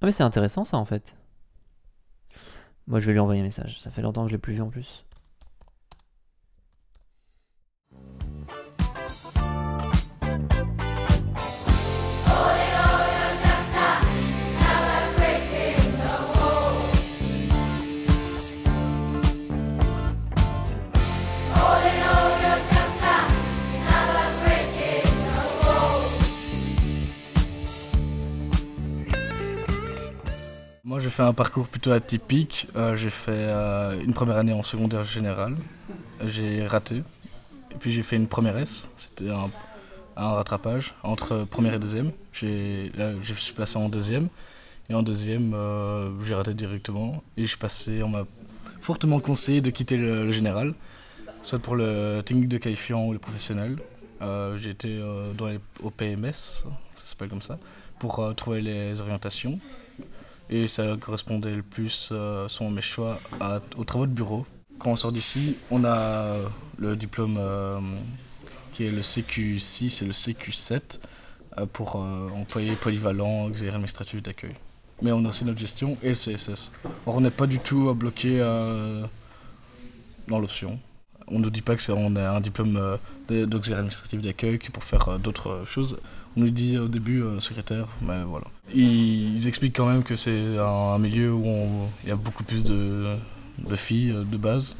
Ah 0.00 0.06
mais 0.06 0.12
c'est 0.12 0.22
intéressant 0.22 0.64
ça 0.64 0.78
en 0.78 0.84
fait. 0.84 1.16
Moi 2.86 2.98
je 2.98 3.06
vais 3.06 3.12
lui 3.12 3.20
envoyer 3.20 3.42
un 3.42 3.44
message. 3.44 3.78
Ça 3.78 3.90
fait 3.90 4.02
longtemps 4.02 4.22
que 4.22 4.30
je 4.30 4.34
l'ai 4.34 4.38
plus 4.40 4.54
vu 4.54 4.62
en 4.62 4.70
plus. 4.70 5.04
Fait 31.12 31.22
un 31.22 31.32
parcours 31.32 31.68
plutôt 31.68 31.92
atypique. 31.92 32.66
Euh, 32.74 32.96
j'ai 32.96 33.10
fait 33.10 33.30
euh, 33.32 34.00
une 34.02 34.14
première 34.14 34.36
année 34.36 34.52
en 34.52 34.62
secondaire 34.62 35.04
général. 35.04 35.56
J'ai 36.26 36.66
raté. 36.66 36.96
Et 37.70 37.74
puis 37.78 37.92
j'ai 37.92 38.02
fait 38.02 38.16
une 38.16 38.26
première 38.26 38.56
S. 38.56 38.88
C'était 38.96 39.30
un, 39.30 39.48
rattrapage 40.16 40.94
entre 41.02 41.44
première 41.44 41.74
et 41.74 41.78
deuxième. 41.78 42.10
J'ai, 42.32 42.90
là, 42.96 43.12
je 43.22 43.34
suis 43.34 43.54
passé 43.54 43.76
en 43.76 43.88
deuxième. 43.88 44.28
Et 44.88 44.94
en 44.94 45.02
deuxième, 45.02 45.54
euh, 45.54 46.10
j'ai 46.26 46.34
raté 46.34 46.54
directement. 46.54 47.22
Et 47.36 47.42
je 47.42 47.48
suis 47.48 47.58
passé, 47.58 48.02
on 48.02 48.08
m'a 48.08 48.24
fortement 48.80 49.20
conseillé 49.20 49.60
de 49.60 49.70
quitter 49.70 49.96
le, 49.96 50.30
général, 50.32 50.74
soit 51.42 51.60
pour 51.60 51.76
le 51.76 52.20
technique 52.24 52.48
de 52.48 52.58
qualifiant 52.58 53.06
ou 53.06 53.12
le 53.12 53.18
professionnel. 53.18 53.78
J'ai 54.56 54.70
été 54.70 55.00
dans 55.36 55.48
les, 55.48 55.58
au 55.82 55.90
PMS, 55.90 56.32
ça 56.32 56.68
s'appelle 56.96 57.28
comme 57.28 57.42
ça, 57.42 57.58
pour 57.98 58.34
trouver 58.36 58.60
les 58.60 59.00
orientations. 59.00 59.58
Et 60.54 60.68
ça 60.68 60.98
correspondait 61.00 61.54
le 61.54 61.62
plus, 61.62 62.10
euh, 62.12 62.46
selon 62.46 62.70
mes 62.70 62.82
choix, 62.82 63.18
aux 63.78 63.84
travaux 63.84 64.06
de 64.06 64.12
bureau. 64.12 64.44
Quand 64.78 64.90
on 64.90 64.96
sort 64.96 65.10
d'ici, 65.10 65.56
on 65.70 65.82
a 65.86 66.36
le 66.76 66.94
diplôme 66.94 67.36
euh, 67.38 67.80
qui 68.74 68.84
est 68.84 68.90
le 68.90 69.00
CQ6 69.00 70.02
et 70.02 70.06
le 70.06 70.12
CQ7 70.12 70.98
euh, 71.56 71.64
pour 71.72 71.96
euh, 71.96 72.28
employé 72.36 72.72
polyvalent, 72.74 73.46
auxiliaire 73.46 73.76
administratif 73.76 74.22
d'accueil. 74.22 74.54
Mais 75.00 75.10
on 75.10 75.24
a 75.24 75.28
aussi 75.30 75.46
notre 75.46 75.58
gestion 75.58 75.96
et 76.02 76.10
le 76.10 76.14
CSS. 76.14 76.70
Or, 77.06 77.16
on 77.16 77.22
n'est 77.22 77.30
pas 77.30 77.46
du 77.46 77.58
tout 77.58 77.94
bloqué 77.94 78.40
dans 80.28 80.38
l'option. 80.38 80.78
On 81.28 81.38
ne 81.38 81.44
nous 81.44 81.50
dit 81.50 81.62
pas 81.62 81.74
que 81.74 81.80
c'est 81.80 81.92
on 81.92 82.14
a 82.14 82.30
un 82.30 82.40
diplôme 82.42 82.98
d'auxiliaire 83.28 83.78
administratif 83.78 84.20
d'accueil 84.20 84.58
pour 84.58 84.84
faire 84.84 85.18
d'autres 85.18 85.64
choses. 85.64 85.98
On 86.36 86.40
nous 86.40 86.50
dit 86.50 86.78
au 86.78 86.88
début 86.88 87.22
euh, 87.22 87.40
secrétaire, 87.40 87.88
mais 88.00 88.22
voilà. 88.24 88.46
Ils, 88.74 89.34
ils 89.34 89.48
expliquent 89.48 89.76
quand 89.76 89.86
même 89.86 90.02
que 90.02 90.16
c'est 90.16 90.58
un, 90.58 90.98
milieu 90.98 91.32
où 91.32 91.44
il 92.02 92.08
y 92.08 92.12
a 92.12 92.16
beaucoup 92.16 92.42
plus 92.42 92.64
de, 92.64 93.16
filles 93.76 94.12
euh, 94.12 94.24
de 94.24 94.36
base. 94.38 94.76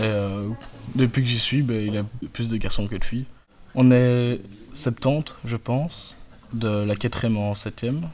Euh, 0.00 0.48
depuis 0.94 1.22
que 1.22 1.28
j'y 1.28 1.38
suis, 1.38 1.62
ben, 1.62 1.86
il 1.86 1.92
y 1.92 1.98
a 1.98 2.04
plus 2.32 2.48
de 2.48 2.56
garçons 2.56 2.86
que 2.86 2.96
de 2.96 3.04
filles. 3.04 3.26
On 3.74 3.90
est 3.90 4.40
70, 4.72 5.34
je 5.44 5.56
pense, 5.56 6.16
de 6.54 6.84
la 6.84 6.96
quatrième 6.96 7.36
en 7.36 7.54
septième. 7.54 8.08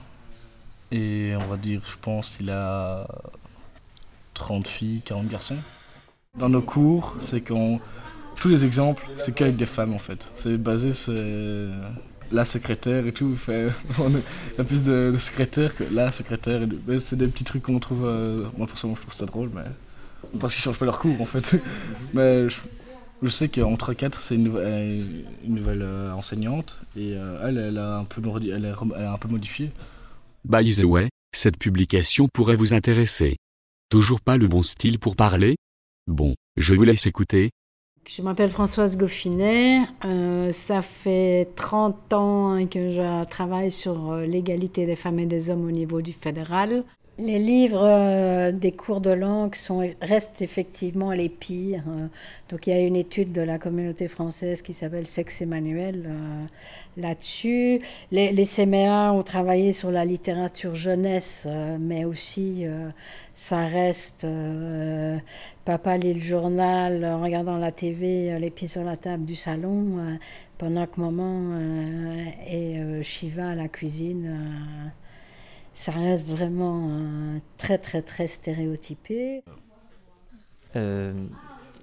Et 0.90 1.34
on 1.36 1.46
va 1.46 1.56
dire, 1.56 1.80
je 1.88 1.96
pense, 2.00 2.38
il 2.40 2.50
a 2.50 3.06
30 4.34 4.66
filles, 4.66 5.02
40 5.04 5.28
garçons. 5.28 5.56
Dans 6.36 6.48
nos 6.48 6.62
cours, 6.62 7.14
c'est 7.20 7.40
qu'on. 7.40 7.80
Tous 8.36 8.48
les 8.48 8.64
exemples, 8.64 9.08
c'est 9.16 9.34
qu'avec 9.34 9.56
des 9.56 9.66
femmes 9.66 9.92
en 9.92 9.98
fait. 9.98 10.30
C'est 10.36 10.56
basé 10.56 10.92
sur 10.92 11.12
la 12.32 12.44
secrétaire 12.44 13.06
et 13.06 13.12
tout. 13.12 13.34
Fait, 13.36 13.68
on 13.98 14.10
a 14.60 14.64
plus 14.64 14.82
de, 14.82 15.10
de 15.12 15.18
secrétaires 15.18 15.74
que 15.76 15.84
la 15.84 16.12
secrétaire. 16.12 16.66
C'est 17.00 17.16
des 17.16 17.26
petits 17.28 17.44
trucs 17.44 17.62
qu'on 17.62 17.78
trouve. 17.78 18.04
euh, 18.06 18.46
moi, 18.56 18.66
forcément, 18.66 18.94
je 18.94 19.00
trouve 19.02 19.14
ça 19.14 19.26
drôle, 19.26 19.50
mais. 19.54 19.64
Parce 20.40 20.54
qu'ils 20.54 20.62
changent 20.62 20.78
pas 20.78 20.84
leur 20.84 20.98
cours 20.98 21.20
en 21.20 21.24
fait. 21.24 21.60
mais 22.14 22.48
je, 22.48 23.28
sais 23.28 23.48
qu'entre 23.48 23.94
4, 23.94 24.20
c'est 24.20 24.34
une, 24.34 24.46
une 25.44 25.54
nouvelle 25.54 25.82
euh, 25.82 26.12
enseignante. 26.12 26.78
Et 26.96 27.10
euh, 27.12 27.46
elle, 27.46 27.58
elle 27.58 27.78
a, 27.78 27.98
un 27.98 28.04
peu, 28.04 28.20
elle, 28.24 28.72
rem- 28.72 28.94
elle 28.96 29.04
a 29.04 29.12
un 29.12 29.18
peu 29.18 29.28
modifié. 29.28 29.70
By 30.44 30.74
the 30.74 30.84
way, 30.84 31.08
cette 31.34 31.56
publication 31.58 32.28
pourrait 32.32 32.56
vous 32.56 32.74
intéresser. 32.74 33.36
Toujours 33.90 34.20
pas 34.20 34.36
le 34.36 34.48
bon 34.48 34.62
style 34.62 34.98
pour 34.98 35.16
parler? 35.16 35.56
Bon, 36.06 36.34
je 36.56 36.74
vous 36.74 36.84
laisse 36.84 37.06
écouter. 37.06 37.50
Je 38.08 38.22
m'appelle 38.22 38.48
Françoise 38.48 38.96
Goffinet. 38.96 39.80
Euh, 40.06 40.50
ça 40.52 40.80
fait 40.80 41.46
30 41.56 42.14
ans 42.14 42.66
que 42.66 42.90
je 42.90 43.24
travaille 43.26 43.70
sur 43.70 44.12
euh, 44.12 44.24
l'égalité 44.24 44.86
des 44.86 44.96
femmes 44.96 45.18
et 45.18 45.26
des 45.26 45.50
hommes 45.50 45.66
au 45.66 45.70
niveau 45.70 46.00
du 46.00 46.14
fédéral. 46.14 46.84
Les 47.20 47.40
livres 47.40 47.82
euh, 47.84 48.52
des 48.52 48.70
cours 48.70 49.00
de 49.00 49.10
langue 49.10 49.56
sont, 49.56 49.90
restent 50.00 50.40
effectivement 50.40 51.10
les 51.10 51.28
pires. 51.28 51.82
euh. 51.88 52.06
donc 52.48 52.68
il 52.68 52.70
y 52.70 52.72
a 52.72 52.80
une 52.80 52.94
étude 52.94 53.32
de 53.32 53.40
la 53.40 53.58
communauté 53.58 54.06
française 54.06 54.62
qui 54.62 54.72
s'appelle 54.72 55.04
Sexe 55.08 55.42
et 55.42 55.46
manuel 55.46 56.04
euh, 56.06 56.44
là-dessus. 56.96 57.80
Les, 58.12 58.30
les 58.32 58.44
CMA 58.46 59.12
ont 59.12 59.24
travaillé 59.24 59.72
sur 59.72 59.90
la 59.90 60.04
littérature 60.04 60.76
jeunesse, 60.76 61.42
euh, 61.48 61.76
mais 61.80 62.04
aussi 62.04 62.64
ça 63.34 63.64
reste 63.66 64.24
papa 65.64 65.96
lit 65.96 66.14
le 66.14 66.20
journal 66.20 67.04
en 67.04 67.20
regardant 67.22 67.56
la 67.58 67.72
TV, 67.72 68.38
les 68.38 68.50
pieds 68.50 68.68
sur 68.68 68.84
la 68.84 68.96
table 68.96 69.24
du 69.24 69.34
salon, 69.34 69.98
pendant 70.56 70.86
que 70.86 71.00
maman 71.00 71.58
euh, 71.58 73.02
Shiva 73.02 73.50
à 73.50 73.54
la 73.56 73.68
cuisine. 73.68 74.92
Ça 75.78 75.92
reste 75.92 76.30
vraiment 76.30 76.88
euh, 76.90 77.38
très 77.56 77.78
très 77.78 78.02
très 78.02 78.26
stéréotypé. 78.26 79.44
Euh, 80.74 81.14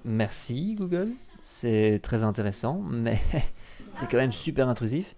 merci 0.04 0.74
Google, 0.74 1.12
c'est 1.42 2.00
très 2.02 2.22
intéressant, 2.22 2.82
mais 2.90 3.18
t'es 3.98 4.06
quand 4.10 4.18
même 4.18 4.32
super 4.32 4.68
intrusif. 4.68 5.14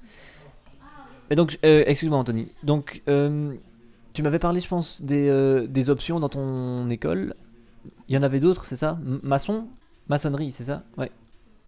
Mais 1.28 1.34
donc, 1.34 1.58
euh, 1.64 1.82
excuse-moi 1.86 2.18
Anthony, 2.18 2.52
donc 2.62 3.02
euh, 3.08 3.52
tu 4.14 4.22
m'avais 4.22 4.38
parlé 4.38 4.60
je 4.60 4.68
pense 4.68 5.02
des, 5.02 5.28
euh, 5.28 5.66
des 5.66 5.90
options 5.90 6.20
dans 6.20 6.28
ton 6.28 6.88
école. 6.88 7.34
Il 8.08 8.14
y 8.14 8.18
en 8.18 8.22
avait 8.22 8.40
d'autres, 8.40 8.64
c'est 8.64 8.76
ça? 8.76 8.96
M- 9.04 9.18
Maçon? 9.24 9.66
Maçonnerie, 10.08 10.52
c'est 10.52 10.64
ça? 10.64 10.84
Ouais. 10.96 11.10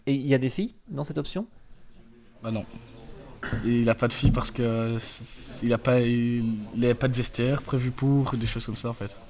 Et 0.07 0.15
il 0.15 0.27
y 0.29 0.35
a 0.35 0.39
des 0.39 0.49
filles 0.49 0.75
dans 0.89 1.03
cette 1.05 1.19
option? 1.19 1.45
Bah 2.43 2.53
non. 2.53 2.65
Il 3.65 3.85
n'a 3.85 3.95
pas 3.95 4.09
de 4.09 4.13
fille 4.13 4.31
parce 4.31 4.51
que 4.51 4.97
c- 4.99 5.61
il 5.63 5.69
n'a 5.71 5.79
pas, 5.79 6.01
il, 6.01 6.45
pas 6.99 7.09
de 7.09 7.15
vestiaire 7.15 7.63
prévu 7.63 7.91
pour, 7.91 8.35
des 8.37 8.47
choses 8.47 8.65
comme 8.67 8.77
ça 8.77 8.91
en 8.91 8.95
fait. 8.95 9.21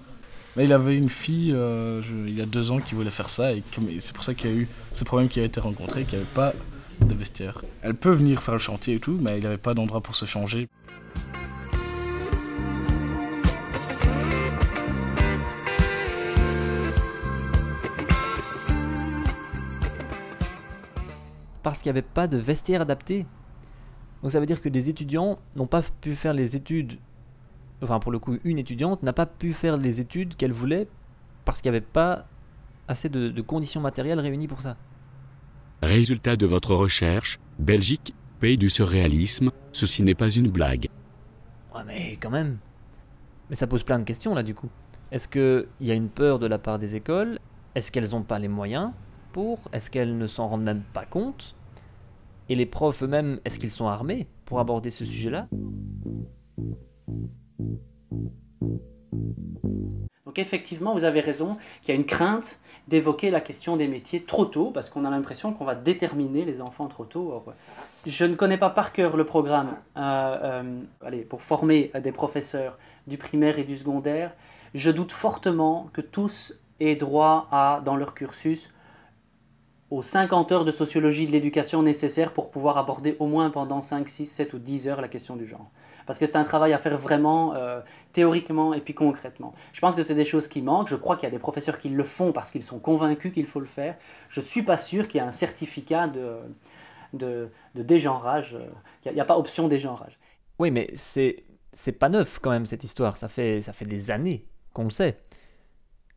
Mais 0.56 0.64
il 0.64 0.72
avait 0.72 0.96
une 0.96 1.08
fille 1.08 1.52
euh, 1.54 2.02
il 2.26 2.36
y 2.36 2.40
a 2.42 2.46
deux 2.46 2.70
ans 2.70 2.78
qui 2.80 2.94
voulait 2.94 3.10
faire 3.10 3.28
ça 3.28 3.52
et 3.52 3.62
c'est 4.00 4.12
pour 4.12 4.24
ça 4.24 4.34
qu'il 4.34 4.50
y 4.50 4.52
a 4.52 4.56
eu 4.56 4.68
ce 4.92 5.04
problème 5.04 5.28
qui 5.28 5.40
a 5.40 5.44
été 5.44 5.60
rencontré, 5.60 6.04
qu'il 6.04 6.18
n'y 6.18 6.24
avait 6.24 6.34
pas 6.34 6.52
de 7.00 7.14
vestiaire. 7.14 7.62
Elle 7.82 7.94
peut 7.94 8.10
venir 8.12 8.42
faire 8.42 8.54
le 8.54 8.60
chantier 8.60 8.94
et 8.96 9.00
tout, 9.00 9.18
mais 9.20 9.38
il 9.38 9.44
n'avait 9.44 9.58
pas 9.58 9.74
d'endroit 9.74 10.00
pour 10.00 10.14
se 10.16 10.26
changer. 10.26 10.68
Parce 21.62 21.78
qu'il 21.82 21.92
n'y 21.92 21.98
avait 21.98 22.06
pas 22.08 22.26
de 22.26 22.38
vestiaire 22.38 22.80
adapté. 22.80 23.26
Donc 24.22 24.32
ça 24.32 24.40
veut 24.40 24.46
dire 24.46 24.60
que 24.60 24.68
des 24.68 24.88
étudiants 24.88 25.38
n'ont 25.56 25.66
pas 25.66 25.82
pu 26.00 26.14
faire 26.14 26.34
les 26.34 26.56
études, 26.56 26.98
enfin 27.82 27.98
pour 28.00 28.12
le 28.12 28.18
coup 28.18 28.36
une 28.44 28.58
étudiante 28.58 29.02
n'a 29.02 29.12
pas 29.12 29.26
pu 29.26 29.52
faire 29.52 29.76
les 29.76 30.00
études 30.00 30.36
qu'elle 30.36 30.52
voulait 30.52 30.88
parce 31.44 31.62
qu'il 31.62 31.70
n'y 31.70 31.76
avait 31.78 31.86
pas 31.86 32.26
assez 32.86 33.08
de, 33.08 33.30
de 33.30 33.42
conditions 33.42 33.80
matérielles 33.80 34.20
réunies 34.20 34.48
pour 34.48 34.60
ça. 34.60 34.76
Résultat 35.82 36.36
de 36.36 36.46
votre 36.46 36.74
recherche, 36.74 37.38
Belgique, 37.58 38.14
pays 38.40 38.58
du 38.58 38.68
surréalisme, 38.68 39.50
ceci 39.72 40.02
n'est 40.02 40.14
pas 40.14 40.28
une 40.28 40.50
blague. 40.50 40.88
Ouais 41.74 41.82
mais 41.86 42.16
quand 42.20 42.30
même. 42.30 42.58
Mais 43.48 43.56
ça 43.56 43.66
pose 43.66 43.82
plein 43.84 43.98
de 43.98 44.04
questions 44.04 44.34
là 44.34 44.42
du 44.42 44.54
coup. 44.54 44.68
Est-ce 45.12 45.26
qu'il 45.26 45.66
y 45.80 45.90
a 45.90 45.94
une 45.94 46.08
peur 46.08 46.38
de 46.38 46.46
la 46.46 46.58
part 46.58 46.78
des 46.78 46.94
écoles? 46.94 47.38
Est-ce 47.74 47.90
qu'elles 47.90 48.10
n'ont 48.10 48.22
pas 48.22 48.38
les 48.38 48.48
moyens 48.48 48.90
pour? 49.32 49.58
Est-ce 49.72 49.90
qu'elles 49.90 50.18
ne 50.18 50.26
s'en 50.26 50.48
rendent 50.48 50.62
même 50.62 50.82
pas 50.92 51.04
compte? 51.04 51.56
Et 52.50 52.56
les 52.56 52.66
profs 52.66 53.04
eux-mêmes, 53.04 53.38
est-ce 53.44 53.60
qu'ils 53.60 53.70
sont 53.70 53.86
armés 53.86 54.26
pour 54.44 54.58
aborder 54.58 54.90
ce 54.90 55.04
sujet-là? 55.04 55.46
Donc 60.26 60.36
effectivement, 60.36 60.92
vous 60.92 61.04
avez 61.04 61.20
raison 61.20 61.58
qu'il 61.80 61.94
y 61.94 61.96
a 61.96 62.00
une 62.00 62.06
crainte 62.06 62.58
d'évoquer 62.88 63.30
la 63.30 63.40
question 63.40 63.76
des 63.76 63.86
métiers 63.86 64.24
trop 64.24 64.46
tôt, 64.46 64.72
parce 64.72 64.90
qu'on 64.90 65.04
a 65.04 65.10
l'impression 65.10 65.52
qu'on 65.52 65.64
va 65.64 65.76
déterminer 65.76 66.44
les 66.44 66.60
enfants 66.60 66.88
trop 66.88 67.04
tôt. 67.04 67.40
Je 68.04 68.24
ne 68.24 68.34
connais 68.34 68.58
pas 68.58 68.70
par 68.70 68.92
cœur 68.92 69.16
le 69.16 69.24
programme 69.24 69.76
euh, 69.96 70.00
euh, 70.42 70.80
allez, 71.02 71.20
pour 71.20 71.42
former 71.42 71.92
des 72.02 72.10
professeurs 72.10 72.78
du 73.06 73.16
primaire 73.16 73.60
et 73.60 73.64
du 73.64 73.76
secondaire. 73.76 74.32
Je 74.74 74.90
doute 74.90 75.12
fortement 75.12 75.88
que 75.92 76.00
tous 76.00 76.54
aient 76.80 76.96
droit 76.96 77.46
à, 77.52 77.80
dans 77.84 77.94
leur 77.94 78.12
cursus, 78.12 78.72
aux 79.90 80.02
50 80.02 80.52
heures 80.52 80.64
de 80.64 80.70
sociologie 80.72 81.26
de 81.26 81.32
l'éducation 81.32 81.82
nécessaires 81.82 82.32
pour 82.32 82.50
pouvoir 82.50 82.78
aborder 82.78 83.16
au 83.18 83.26
moins 83.26 83.50
pendant 83.50 83.80
5, 83.80 84.08
6, 84.08 84.26
7 84.26 84.54
ou 84.54 84.58
10 84.58 84.88
heures 84.88 85.00
la 85.00 85.08
question 85.08 85.36
du 85.36 85.46
genre. 85.46 85.70
Parce 86.06 86.18
que 86.18 86.26
c'est 86.26 86.36
un 86.36 86.44
travail 86.44 86.72
à 86.72 86.78
faire 86.78 86.98
vraiment 86.98 87.54
euh, 87.54 87.80
théoriquement 88.12 88.74
et 88.74 88.80
puis 88.80 88.94
concrètement. 88.94 89.54
Je 89.72 89.80
pense 89.80 89.94
que 89.94 90.02
c'est 90.02 90.14
des 90.14 90.24
choses 90.24 90.48
qui 90.48 90.62
manquent. 90.62 90.88
Je 90.88 90.96
crois 90.96 91.16
qu'il 91.16 91.24
y 91.24 91.28
a 91.28 91.30
des 91.30 91.38
professeurs 91.38 91.78
qui 91.78 91.88
le 91.88 92.04
font 92.04 92.32
parce 92.32 92.50
qu'ils 92.50 92.64
sont 92.64 92.78
convaincus 92.80 93.32
qu'il 93.32 93.46
faut 93.46 93.60
le 93.60 93.66
faire. 93.66 93.96
Je 94.28 94.40
ne 94.40 94.44
suis 94.44 94.62
pas 94.62 94.76
sûr 94.78 95.08
qu'il 95.08 95.20
y 95.20 95.24
ait 95.24 95.26
un 95.26 95.32
certificat 95.32 96.08
de, 96.08 96.38
de, 97.12 97.50
dégenrage. 97.74 98.54
euh, 98.54 98.66
Il 99.06 99.12
n'y 99.12 99.20
a, 99.20 99.22
a 99.22 99.26
pas 99.26 99.38
option 99.38 99.68
dégenrage. 99.68 100.18
Oui 100.58 100.70
mais 100.70 100.88
c'est 100.94 101.44
c'est 101.72 101.92
pas 101.92 102.08
neuf 102.08 102.38
quand 102.40 102.50
même 102.50 102.66
cette 102.66 102.82
histoire, 102.84 103.16
ça 103.16 103.28
fait, 103.28 103.62
ça 103.62 103.72
fait 103.72 103.84
des 103.84 104.10
années 104.10 104.44
qu'on 104.72 104.84
le 104.84 104.90
sait. 104.90 105.18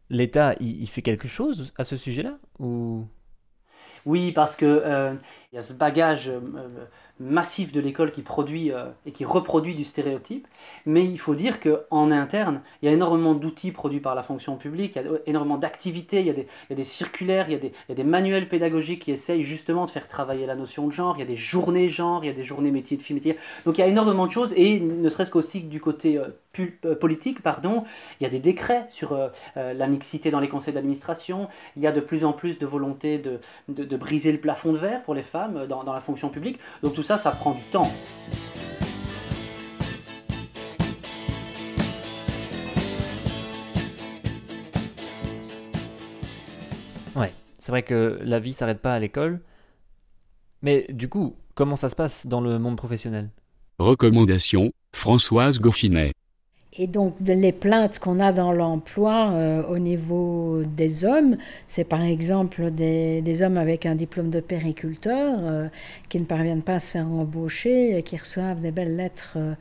L'État, 0.10 0.56
il, 0.60 0.82
il 0.82 0.88
fait 0.88 1.02
quelque 1.02 1.28
chose 1.28 1.74
à 1.78 1.84
ce 1.84 1.98
sujet-là 1.98 2.38
Ou? 2.60 3.06
Oui, 4.06 4.32
parce 4.34 4.56
que 4.56 4.66
euh, 4.66 5.16
il 5.54 5.58
y 5.58 5.60
a 5.60 5.62
ce 5.62 5.74
bagage 5.74 6.30
euh, 6.30 6.40
euh, 6.58 6.68
massif 7.20 7.72
de 7.72 7.80
l'école 7.80 8.12
qui 8.12 8.24
produit 8.24 8.72
euh, 8.72 8.86
et 9.06 9.12
qui 9.12 9.24
reproduit 9.24 9.76
du 9.76 9.84
stéréotype, 9.84 10.48
mais 10.88 11.06
il 11.06 11.20
faut 11.20 11.36
dire 11.36 11.60
qu'en 11.60 12.10
interne, 12.10 12.62
il 12.82 12.88
y 12.88 12.90
a 12.90 12.92
énormément 12.92 13.36
d'outils 13.36 13.72
produits 13.72 14.00
par 14.00 14.16
la 14.16 14.24
fonction 14.24 14.58
publique, 14.58 14.96
il 14.96 15.04
y 15.04 15.08
a 15.08 15.12
énormément 15.28 15.60
d'activités, 15.60 16.22
il, 16.22 16.26
y 16.26 16.32
a 16.32 16.76
des- 16.76 16.84
circulaires, 16.84 17.46
il 17.50 17.54
y 17.54 17.92
a 17.92 17.96
des, 17.96 18.04
manuels 18.04 18.50
pédagogiques 18.50 19.04
qui 19.04 19.12
essayent 19.12 19.44
justement 19.44 19.86
de 19.86 19.92
faire 19.92 20.08
travailler 20.08 20.48
la 20.48 20.56
notion 20.56 20.88
de 20.88 20.92
genre, 20.92 21.16
il 21.18 21.20
y 21.20 21.24
a 21.24 21.28
des 21.28 21.36
journées 21.36 21.88
genre, 21.88 22.24
il 22.24 22.28
y 22.28 22.32
a 22.32 22.34
des 22.34 22.44
journées 22.44 22.72
métiers 22.72 22.98
de 22.98 23.04
filles, 23.04 23.16
métiers. 23.16 23.38
Donc 23.66 23.78
il 23.78 23.82
y 23.82 23.84
a 23.84 23.88
énormément 23.88 24.26
de 24.26 24.32
choses, 24.32 24.54
et 24.58 24.80
ne 24.80 25.08
serait-ce 25.08 25.30
qu'aussi 25.30 25.62
du 25.62 25.80
côté 25.80 26.18
euh, 26.18 26.30
euh, 26.86 26.96
politique, 26.96 27.42
pardon, 27.42 27.84
il 28.20 28.24
y 28.24 28.28
a 28.28 28.30
des 28.30 28.40
décrets 28.40 28.86
sur 28.88 29.14
euh, 29.14 29.30
euh, 29.58 29.74
la 29.74 29.88
mixité 29.88 30.30
dans 30.30 30.40
les 30.40 30.50
conseils 30.50 30.74
d'administration, 30.74 31.48
il 31.76 31.82
y 31.82 31.88
a 31.88 31.92
de 31.92 32.00
plus 32.00 32.26
en 32.26 32.34
plus 32.34 32.60
de 32.60 32.66
volonté 32.68 33.18
de 33.18 33.98
briser 33.98 34.32
le 34.32 34.38
plafond 34.40 34.72
de 34.72 34.78
verre 34.78 35.02
pour 35.04 35.16
les 35.16 35.24
femmes. 35.24 35.43
Femmes 35.44 35.68
dans, 35.68 35.84
dans 35.84 35.94
la 35.94 36.02
fonction 36.02 36.30
publique. 36.30 36.60
Donc 36.82 36.94
tout 36.94 37.04
ça, 37.04 37.18
ça 37.18 37.32
prend 37.32 37.54
du 37.54 37.64
temps. 37.64 37.90
Ouais, 47.16 47.34
c'est 47.60 47.72
vrai 47.72 47.84
que 47.84 48.20
la 48.24 48.40
vie 48.40 48.54
s'arrête 48.54 48.82
pas 48.82 48.94
à 48.94 49.00
l'école. 49.00 49.42
Mais 50.62 50.88
du 50.90 51.10
coup, 51.10 51.36
comment 51.56 51.76
ça 51.76 51.90
se 51.90 51.96
passe 51.96 52.26
dans 52.26 52.40
le 52.40 52.58
monde 52.58 52.78
professionnel? 52.78 53.30
Recommandation, 53.80 54.72
Françoise 54.96 55.60
Goffinet. 55.60 56.13
Et 56.76 56.88
donc, 56.88 57.16
les 57.20 57.52
plaintes 57.52 58.00
qu'on 58.00 58.20
a 58.20 58.32
dans 58.32 58.52
l'emploi 58.52 59.32
euh, 59.32 59.64
au 59.68 59.78
niveau 59.78 60.64
des 60.66 61.06
hommes, 61.06 61.38
c'est 61.68 61.84
par 61.84 62.02
exemple 62.02 62.72
des, 62.72 63.42
hommes 63.44 63.58
avec 63.58 63.86
un 63.86 63.96
diplôme 63.96 64.32
de 64.32 64.40
périculteur 64.40 65.40
euh, 65.44 65.68
qui 66.10 66.20
ne 66.20 66.26
parviennent 66.26 66.64
pas 66.64 66.76
à 66.76 66.80
se 66.80 66.92
faire 66.92 67.08
embaucher 67.08 67.98
et 67.98 68.02
qui 68.02 68.18
reçoivent 68.18 68.62
des 68.62 68.72
belles 68.72 68.96
lettres 68.96 69.34
euh, 69.36 69.54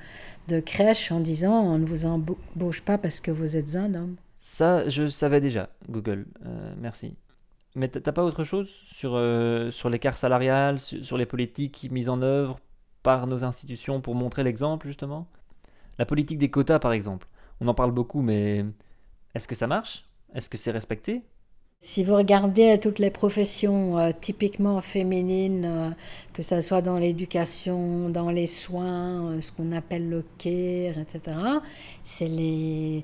de 0.48 0.60
crèche 0.60 1.12
en 1.12 1.20
disant 1.20 1.52
on 1.52 1.78
ne 1.78 1.84
vous 1.84 2.06
embauche 2.06 2.82
pas 2.82 2.98
parce 2.98 3.20
que 3.20 3.30
vous 3.30 3.56
êtes 3.56 3.76
un 3.76 3.94
homme. 3.94 4.16
Ça, 4.44 4.88
je 4.88 5.06
savais 5.06 5.40
déjà, 5.40 5.68
Google. 5.88 6.26
Euh, 6.44 6.74
merci. 6.76 7.14
Mais 7.76 7.86
t'as 7.86 8.10
pas 8.10 8.24
autre 8.24 8.42
chose 8.42 8.68
sur, 8.86 9.12
euh, 9.14 9.70
sur 9.70 9.88
l'écart 9.88 10.16
salarial, 10.16 10.80
sur 10.80 11.16
les 11.16 11.26
politiques 11.26 11.88
mises 11.92 12.08
en 12.08 12.20
œuvre 12.22 12.58
par 13.04 13.28
nos 13.28 13.44
institutions 13.44 14.00
pour 14.00 14.16
montrer 14.16 14.42
l'exemple, 14.42 14.88
justement? 14.88 15.28
La 15.98 16.06
politique 16.06 16.38
des 16.38 16.50
quotas, 16.50 16.78
par 16.78 16.92
exemple. 16.92 17.28
On 17.60 17.68
en 17.68 17.74
parle 17.74 17.92
beaucoup, 17.92 18.22
mais 18.22 18.64
est-ce 19.34 19.46
que 19.46 19.54
ça 19.54 19.66
marche? 19.66 20.04
Est-ce 20.34 20.48
que 20.48 20.56
c'est 20.56 20.70
respecté? 20.70 21.22
Si 21.84 22.04
vous 22.04 22.14
regardez 22.14 22.78
toutes 22.80 23.00
les 23.00 23.10
professions 23.10 23.98
euh, 23.98 24.12
typiquement 24.18 24.80
féminines, 24.80 25.64
euh, 25.64 25.90
que 26.32 26.40
ce 26.40 26.60
soit 26.60 26.80
dans 26.80 26.96
l'éducation, 26.96 28.08
dans 28.08 28.30
les 28.30 28.46
soins, 28.46 29.32
euh, 29.32 29.40
ce 29.40 29.50
qu'on 29.50 29.72
appelle 29.72 30.08
le 30.08 30.24
care, 30.38 30.96
etc., 30.96 31.36
c'est 32.04 33.02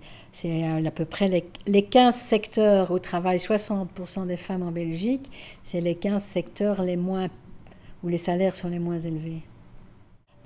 à 0.86 0.90
peu 0.92 1.04
près 1.04 1.26
les, 1.26 1.44
les 1.66 1.82
15 1.82 2.14
secteurs 2.14 2.92
où 2.92 3.00
travaillent 3.00 3.38
60% 3.38 4.28
des 4.28 4.36
femmes 4.36 4.62
en 4.62 4.70
Belgique, 4.70 5.28
c'est 5.64 5.80
les 5.80 5.96
15 5.96 6.22
secteurs 6.22 6.82
les 6.82 6.96
moins, 6.96 7.26
où 8.04 8.08
les 8.08 8.16
salaires 8.16 8.54
sont 8.54 8.68
les 8.68 8.78
moins 8.78 9.00
élevés. 9.00 9.42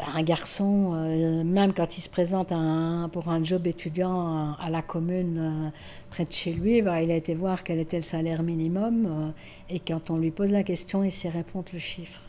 Ben, 0.03 0.09
un 0.17 0.23
garçon, 0.25 0.95
euh, 0.95 1.45
même 1.45 1.73
quand 1.73 1.97
il 1.97 2.01
se 2.01 2.09
présente 2.09 2.49
pour 3.13 3.29
un 3.29 3.45
job 3.45 3.69
étudiant 3.69 4.55
à, 4.55 4.69
la 4.69 4.83
commune 4.83 5.39
euh, 5.39 5.69
près 6.11 6.25
de 6.25 6.33
chez 6.33 6.53
lui, 6.53 6.83
ben, 6.83 6.99
il 6.99 7.13
a 7.13 7.15
été 7.15 7.35
voir 7.35 7.63
quel 7.63 7.79
était 7.79 7.99
le 7.99 8.03
salaire 8.03 8.43
minimum 8.43 9.07
euh, 9.07 9.31
et 9.73 9.79
quand 9.79 10.11
on 10.11 10.17
lui 10.17 10.33
pose 10.33 10.51
la 10.51 10.65
question, 10.65 11.05
il 11.05 11.13
sait 11.13 11.29
répondre 11.29 11.67
le 11.73 11.79
chiffre. 11.79 12.21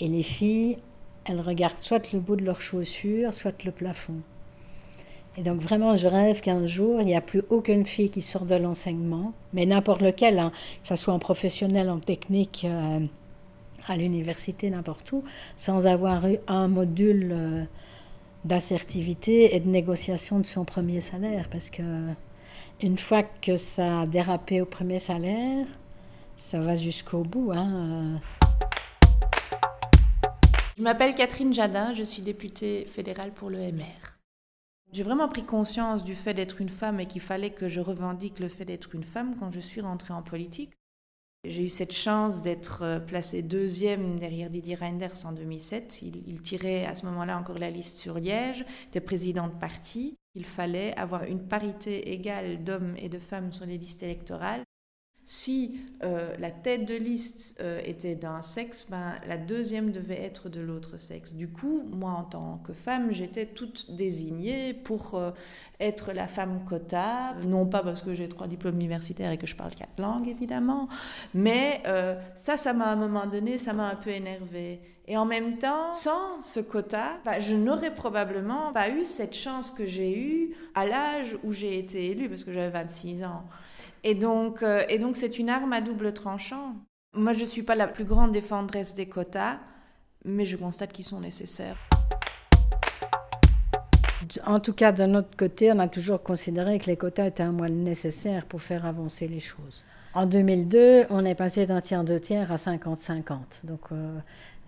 Et 0.00 0.08
les 0.08 0.22
filles, 0.22 0.76
elles 1.24 1.40
regardent 1.40 1.80
soit 1.80 2.12
le 2.12 2.18
bout 2.18 2.36
de 2.36 2.44
leurs 2.44 2.60
chaussures, 2.60 3.32
soit 3.32 3.64
le 3.64 3.70
plafond. 3.70 4.20
Et 5.38 5.42
donc 5.42 5.62
vraiment, 5.62 5.96
je 5.96 6.08
rêve 6.08 6.42
qu'un 6.42 6.66
jour, 6.66 7.00
il 7.00 7.06
n'y 7.06 7.16
a 7.16 7.22
plus 7.22 7.42
aucune 7.48 7.86
fille 7.86 8.10
qui 8.10 8.20
sort 8.20 8.44
de 8.44 8.56
l'enseignement, 8.56 9.32
mais 9.54 9.64
n'importe 9.64 10.02
lequel, 10.02 10.38
hein, 10.38 10.52
que 10.82 10.88
ce 10.88 10.96
soit 10.96 11.14
en 11.14 11.18
professionnel, 11.18 11.88
en 11.88 12.00
technique, 12.00 12.66
à 13.88 13.96
l'université, 13.96 14.70
n'importe 14.70 15.10
où, 15.12 15.24
sans 15.56 15.86
avoir 15.86 16.26
eu 16.28 16.38
un 16.46 16.68
module 16.68 17.30
euh, 17.32 17.64
d'assertivité 18.44 19.54
et 19.54 19.60
de 19.60 19.68
négociation 19.68 20.38
de 20.38 20.46
son 20.46 20.64
premier 20.64 21.00
salaire. 21.00 21.48
Parce 21.50 21.70
que 21.70 21.82
une 22.82 22.98
fois 22.98 23.22
que 23.22 23.56
ça 23.56 24.00
a 24.00 24.06
dérapé 24.06 24.60
au 24.60 24.66
premier 24.66 24.98
salaire, 24.98 25.66
ça 26.36 26.60
va 26.60 26.74
jusqu'au 26.74 27.22
bout. 27.22 27.52
Hein. 27.54 28.20
Je 30.76 30.82
m'appelle 30.82 31.14
Catherine 31.14 31.52
Jadin, 31.52 31.94
je 31.94 32.02
suis 32.02 32.22
députée 32.22 32.86
fédérale 32.86 33.32
pour 33.32 33.50
le 33.50 33.58
MR. 33.58 34.18
J'ai 34.92 35.04
vraiment 35.04 35.28
pris 35.28 35.44
conscience 35.44 36.04
du 36.04 36.14
fait 36.14 36.34
d'être 36.34 36.60
une 36.60 36.68
femme 36.68 37.00
et 37.00 37.06
qu'il 37.06 37.22
fallait 37.22 37.50
que 37.50 37.68
je 37.68 37.80
revendique 37.80 38.40
le 38.40 38.48
fait 38.48 38.64
d'être 38.64 38.94
une 38.94 39.04
femme 39.04 39.36
quand 39.38 39.50
je 39.50 39.60
suis 39.60 39.80
rentrée 39.80 40.12
en 40.12 40.22
politique. 40.22 40.72
J'ai 41.44 41.64
eu 41.64 41.68
cette 41.68 41.92
chance 41.92 42.40
d'être 42.40 42.82
euh, 42.84 43.00
placée 43.00 43.42
deuxième 43.42 44.16
derrière 44.16 44.48
Didier 44.48 44.76
Reinders 44.76 45.26
en 45.26 45.32
2007. 45.32 46.02
Il, 46.02 46.22
il 46.28 46.40
tirait 46.40 46.86
à 46.86 46.94
ce 46.94 47.04
moment-là 47.06 47.36
encore 47.36 47.58
la 47.58 47.68
liste 47.68 47.98
sur 47.98 48.20
Liège, 48.20 48.64
était 48.86 49.00
président 49.00 49.48
de 49.48 49.54
parti. 49.54 50.16
Il 50.36 50.44
fallait 50.44 50.96
avoir 50.96 51.24
une 51.24 51.44
parité 51.48 52.12
égale 52.12 52.62
d'hommes 52.62 52.94
et 52.96 53.08
de 53.08 53.18
femmes 53.18 53.50
sur 53.50 53.66
les 53.66 53.76
listes 53.76 54.04
électorales. 54.04 54.62
Si 55.24 55.80
euh, 56.02 56.34
la 56.40 56.50
tête 56.50 56.84
de 56.84 56.94
liste 56.94 57.56
euh, 57.60 57.80
était 57.84 58.16
d'un 58.16 58.42
sexe, 58.42 58.88
ben, 58.90 59.14
la 59.28 59.36
deuxième 59.36 59.92
devait 59.92 60.20
être 60.20 60.48
de 60.48 60.60
l'autre 60.60 60.96
sexe. 60.96 61.32
Du 61.32 61.46
coup, 61.46 61.84
moi, 61.92 62.10
en 62.10 62.24
tant 62.24 62.60
que 62.66 62.72
femme, 62.72 63.12
j'étais 63.12 63.46
toute 63.46 63.92
désignée 63.92 64.74
pour 64.74 65.14
euh, 65.14 65.30
être 65.78 66.12
la 66.12 66.26
femme 66.26 66.64
quota. 66.68 67.36
Non 67.46 67.66
pas 67.66 67.84
parce 67.84 68.02
que 68.02 68.14
j'ai 68.14 68.28
trois 68.28 68.48
diplômes 68.48 68.74
universitaires 68.74 69.30
et 69.30 69.38
que 69.38 69.46
je 69.46 69.54
parle 69.54 69.72
quatre 69.74 70.00
langues, 70.00 70.28
évidemment, 70.28 70.88
mais 71.34 71.82
ça, 72.34 72.56
ça 72.56 72.72
m'a 72.72 72.86
à 72.86 72.92
un 72.92 72.96
moment 72.96 73.26
donné, 73.26 73.58
ça 73.58 73.72
m'a 73.72 73.88
un 73.88 73.96
peu 73.96 74.10
énervée. 74.10 74.80
Et 75.06 75.16
en 75.16 75.24
même 75.24 75.58
temps, 75.58 75.92
sans 75.92 76.40
ce 76.40 76.60
quota, 76.60 77.18
bah, 77.24 77.38
je 77.38 77.54
n'aurais 77.54 77.94
probablement 77.94 78.72
pas 78.72 78.88
eu 78.88 79.04
cette 79.04 79.34
chance 79.34 79.70
que 79.70 79.86
j'ai 79.86 80.18
eue 80.18 80.54
à 80.74 80.86
l'âge 80.86 81.36
où 81.42 81.52
j'ai 81.52 81.78
été 81.78 82.06
élue, 82.06 82.28
parce 82.28 82.44
que 82.44 82.52
j'avais 82.52 82.70
26 82.70 83.24
ans. 83.24 83.44
Et 84.04 84.14
donc, 84.14 84.62
euh, 84.62 84.84
et 84.88 84.98
donc 84.98 85.16
c'est 85.16 85.38
une 85.38 85.48
arme 85.48 85.72
à 85.72 85.80
double 85.80 86.12
tranchant. 86.12 86.74
Moi, 87.14 87.32
je 87.34 87.40
ne 87.40 87.44
suis 87.44 87.62
pas 87.62 87.74
la 87.74 87.86
plus 87.86 88.04
grande 88.04 88.32
défendresse 88.32 88.94
des 88.94 89.06
quotas, 89.06 89.58
mais 90.24 90.44
je 90.44 90.56
constate 90.56 90.92
qu'ils 90.92 91.04
sont 91.04 91.20
nécessaires. 91.20 91.76
En 94.46 94.60
tout 94.60 94.72
cas, 94.72 94.92
de 94.92 95.04
notre 95.04 95.36
côté, 95.36 95.70
on 95.72 95.78
a 95.78 95.88
toujours 95.88 96.22
considéré 96.22 96.78
que 96.78 96.86
les 96.86 96.96
quotas 96.96 97.26
étaient 97.26 97.42
un 97.42 97.52
moyen 97.52 97.74
nécessaire 97.74 98.46
pour 98.46 98.62
faire 98.62 98.86
avancer 98.86 99.28
les 99.28 99.40
choses. 99.40 99.84
En 100.14 100.26
2002, 100.26 101.06
on 101.10 101.24
est 101.24 101.34
passé 101.34 101.66
d'un 101.66 101.80
tiers, 101.80 102.02
deux 102.04 102.20
tiers 102.20 102.50
à 102.50 102.56
50-50. 102.56 103.36
Donc 103.64 103.80
euh, 103.92 104.18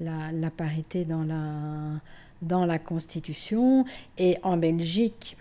la, 0.00 0.32
la 0.32 0.50
parité 0.50 1.04
dans 1.04 1.22
la, 1.22 2.00
dans 2.42 2.66
la 2.66 2.78
Constitution. 2.78 3.84
Et 4.18 4.36
en 4.42 4.56
Belgique, 4.56 5.36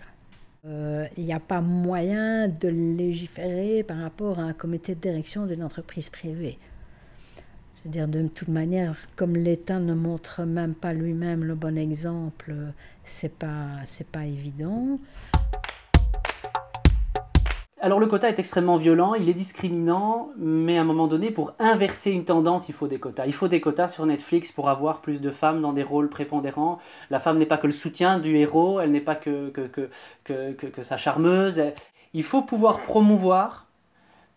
euh, 0.66 1.06
il 1.18 1.24
n'y 1.24 1.32
a 1.32 1.40
pas 1.40 1.60
moyen 1.60 2.48
de 2.48 2.68
légiférer 2.68 3.82
par 3.82 3.98
rapport 3.98 4.38
à 4.38 4.42
un 4.44 4.54
comité 4.54 4.94
de 4.94 5.00
direction 5.00 5.46
d'une 5.46 5.62
entreprise 5.62 6.08
privée. 6.08 6.58
Je 7.76 7.82
veux 7.84 7.90
dire, 7.90 8.08
de 8.08 8.26
toute 8.28 8.48
manière, 8.48 8.96
comme 9.14 9.36
l'État 9.36 9.78
ne 9.78 9.92
montre 9.92 10.44
même 10.44 10.74
pas 10.74 10.94
lui-même 10.94 11.44
le 11.44 11.54
bon 11.54 11.76
exemple, 11.76 12.54
c'est 13.04 13.34
pas, 13.34 13.66
c'est 13.84 14.06
pas 14.06 14.24
évident. 14.24 14.98
Alors 17.84 18.00
le 18.00 18.06
quota 18.06 18.30
est 18.30 18.38
extrêmement 18.38 18.78
violent, 18.78 19.12
il 19.12 19.28
est 19.28 19.34
discriminant, 19.34 20.30
mais 20.38 20.78
à 20.78 20.80
un 20.80 20.84
moment 20.84 21.06
donné, 21.06 21.30
pour 21.30 21.52
inverser 21.58 22.12
une 22.12 22.24
tendance, 22.24 22.70
il 22.70 22.74
faut 22.74 22.86
des 22.86 22.98
quotas. 22.98 23.26
Il 23.26 23.34
faut 23.34 23.46
des 23.46 23.60
quotas 23.60 23.88
sur 23.88 24.06
Netflix 24.06 24.50
pour 24.50 24.70
avoir 24.70 25.02
plus 25.02 25.20
de 25.20 25.30
femmes 25.30 25.60
dans 25.60 25.74
des 25.74 25.82
rôles 25.82 26.08
prépondérants. 26.08 26.78
La 27.10 27.20
femme 27.20 27.36
n'est 27.36 27.44
pas 27.44 27.58
que 27.58 27.66
le 27.66 27.74
soutien 27.74 28.18
du 28.18 28.38
héros, 28.38 28.80
elle 28.80 28.90
n'est 28.90 29.02
pas 29.02 29.16
que, 29.16 29.50
que, 29.50 29.90
que, 30.24 30.52
que, 30.52 30.82
sa 30.82 30.96
charmeuse. 30.96 31.62
Il 32.14 32.22
faut 32.22 32.40
pouvoir 32.40 32.80
promouvoir 32.80 33.66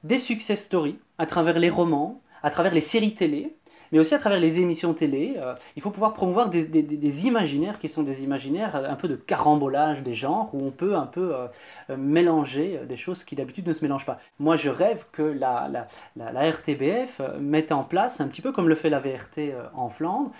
des 0.03 0.17
success 0.17 0.65
stories 0.65 0.99
à 1.17 1.25
travers 1.25 1.57
les 1.57 1.69
romans, 1.69 2.19
à 2.43 2.49
travers 2.49 2.73
les 2.73 2.81
séries 2.81 3.15
télé, 3.15 3.55
mais 3.91 3.99
aussi 3.99 4.15
à 4.15 4.19
travers 4.19 4.39
les 4.39 4.59
émissions 4.59 4.93
télé. 4.93 5.35
Euh, 5.37 5.53
il 5.75 5.81
faut 5.81 5.91
pouvoir 5.91 6.13
promouvoir 6.13 6.49
des, 6.49 7.25
imaginaires 7.25 7.79
qui 7.79 7.89
sont 7.89 8.03
des 8.03 8.23
imaginaires 8.23 8.75
euh, 8.75 8.89
un 8.89 8.95
peu 8.95 9.07
de 9.07 9.15
carambolage 9.15 10.03
des 10.03 10.13
genres, 10.13 10.49
où 10.53 10.65
on 10.65 10.71
peut 10.71 10.95
un 10.95 11.05
peu 11.05 11.33
euh, 11.35 11.97
mélanger 11.97 12.81
des 12.87 12.97
choses 12.97 13.23
qui 13.23 13.35
d'habitude 13.35 13.67
ne 13.67 13.73
se 13.73 13.83
mélangent 13.83 14.05
pas. 14.05 14.19
Moi, 14.39 14.55
je 14.55 14.69
rêve 14.69 15.05
que 15.11 15.21
la, 15.21 15.87
RTBF 16.17 17.21
mette 17.39 17.71
en 17.71 17.83
place, 17.83 18.21
un 18.21 18.27
petit 18.27 18.41
peu 18.41 18.51
comme 18.51 18.69
le 18.69 18.75
fait 18.75 18.89
la 18.89 18.99
VRT 18.99 19.53
en 19.73 19.89
Flandre, 19.89 20.31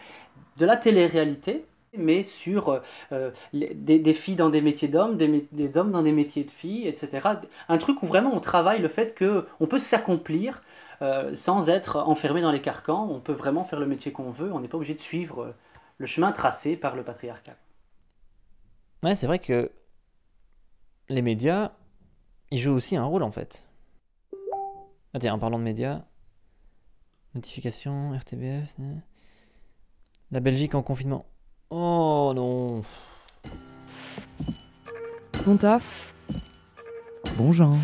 de 0.57 0.65
la 0.65 0.77
télé-réalité, 0.77 1.65
mais 1.97 2.23
sur 2.23 2.81
des, 3.53 4.13
filles 4.13 4.36
dans 4.36 4.49
des 4.49 4.62
métiers 4.62 4.88
d'hommes, 4.88 5.17
des, 5.17 5.47
des 5.51 5.77
hommes 5.77 5.91
dans 5.91 6.03
des 6.03 6.12
métiers 6.12 6.43
de 6.43 6.51
filles, 6.51 6.88
etc. 6.88 7.27
Un 7.69 7.77
truc 7.77 8.03
où 8.03 8.07
vraiment 8.07 8.33
on 8.33 8.39
travaille 8.39 8.81
le 8.81 8.88
fait 8.88 9.17
qu'on 9.17 9.65
peut 9.65 9.79
s'accomplir 9.79 10.62
euh, 11.01 11.36
sans 11.36 11.69
être 11.69 11.97
enfermé 11.97 12.41
dans 12.41 12.51
les 12.51 12.62
carcans. 12.62 13.07
On 13.10 13.19
peut 13.19 13.33
vraiment 13.33 13.63
faire 13.63 13.79
le 13.79 13.86
métier 13.86 14.12
qu'on 14.12 14.31
veut. 14.31 14.51
On 14.51 14.60
n'est 14.60 14.67
pas 14.67 14.77
obligé 14.77 14.93
de 14.93 14.99
suivre 14.99 15.43
euh, 15.43 15.55
le 15.97 16.05
chemin 16.05 16.31
tracé 16.31 16.75
par 16.75 16.95
le 16.95 17.03
patriarcat. 17.03 17.55
Ouais, 19.03 19.15
c'est 19.15 19.27
vrai 19.27 19.39
que 19.39 19.71
les 21.10 21.21
médias, 21.21 21.71
ils 22.51 22.60
jouent 22.60 22.73
aussi 22.73 22.95
un 22.95 23.05
rôle 23.05 23.23
en 23.23 23.31
fait. 23.31 23.67
Ah 25.13 25.19
tiens, 25.19 25.33
en 25.33 25.39
parlant 25.39 25.60
de 25.60 25.63
médias, 25.63 26.01
notification, 27.36 28.13
RTBF, 28.13 28.77
né. 28.79 29.01
la 30.31 30.39
Belgique 30.39 30.75
en 30.75 30.81
confinement. 30.81 31.25
Oh 31.69 32.33
non. 32.36 32.81
Bon 35.45 35.57
taf 35.57 35.86
Bon 37.38 37.51
genre. 37.51 37.77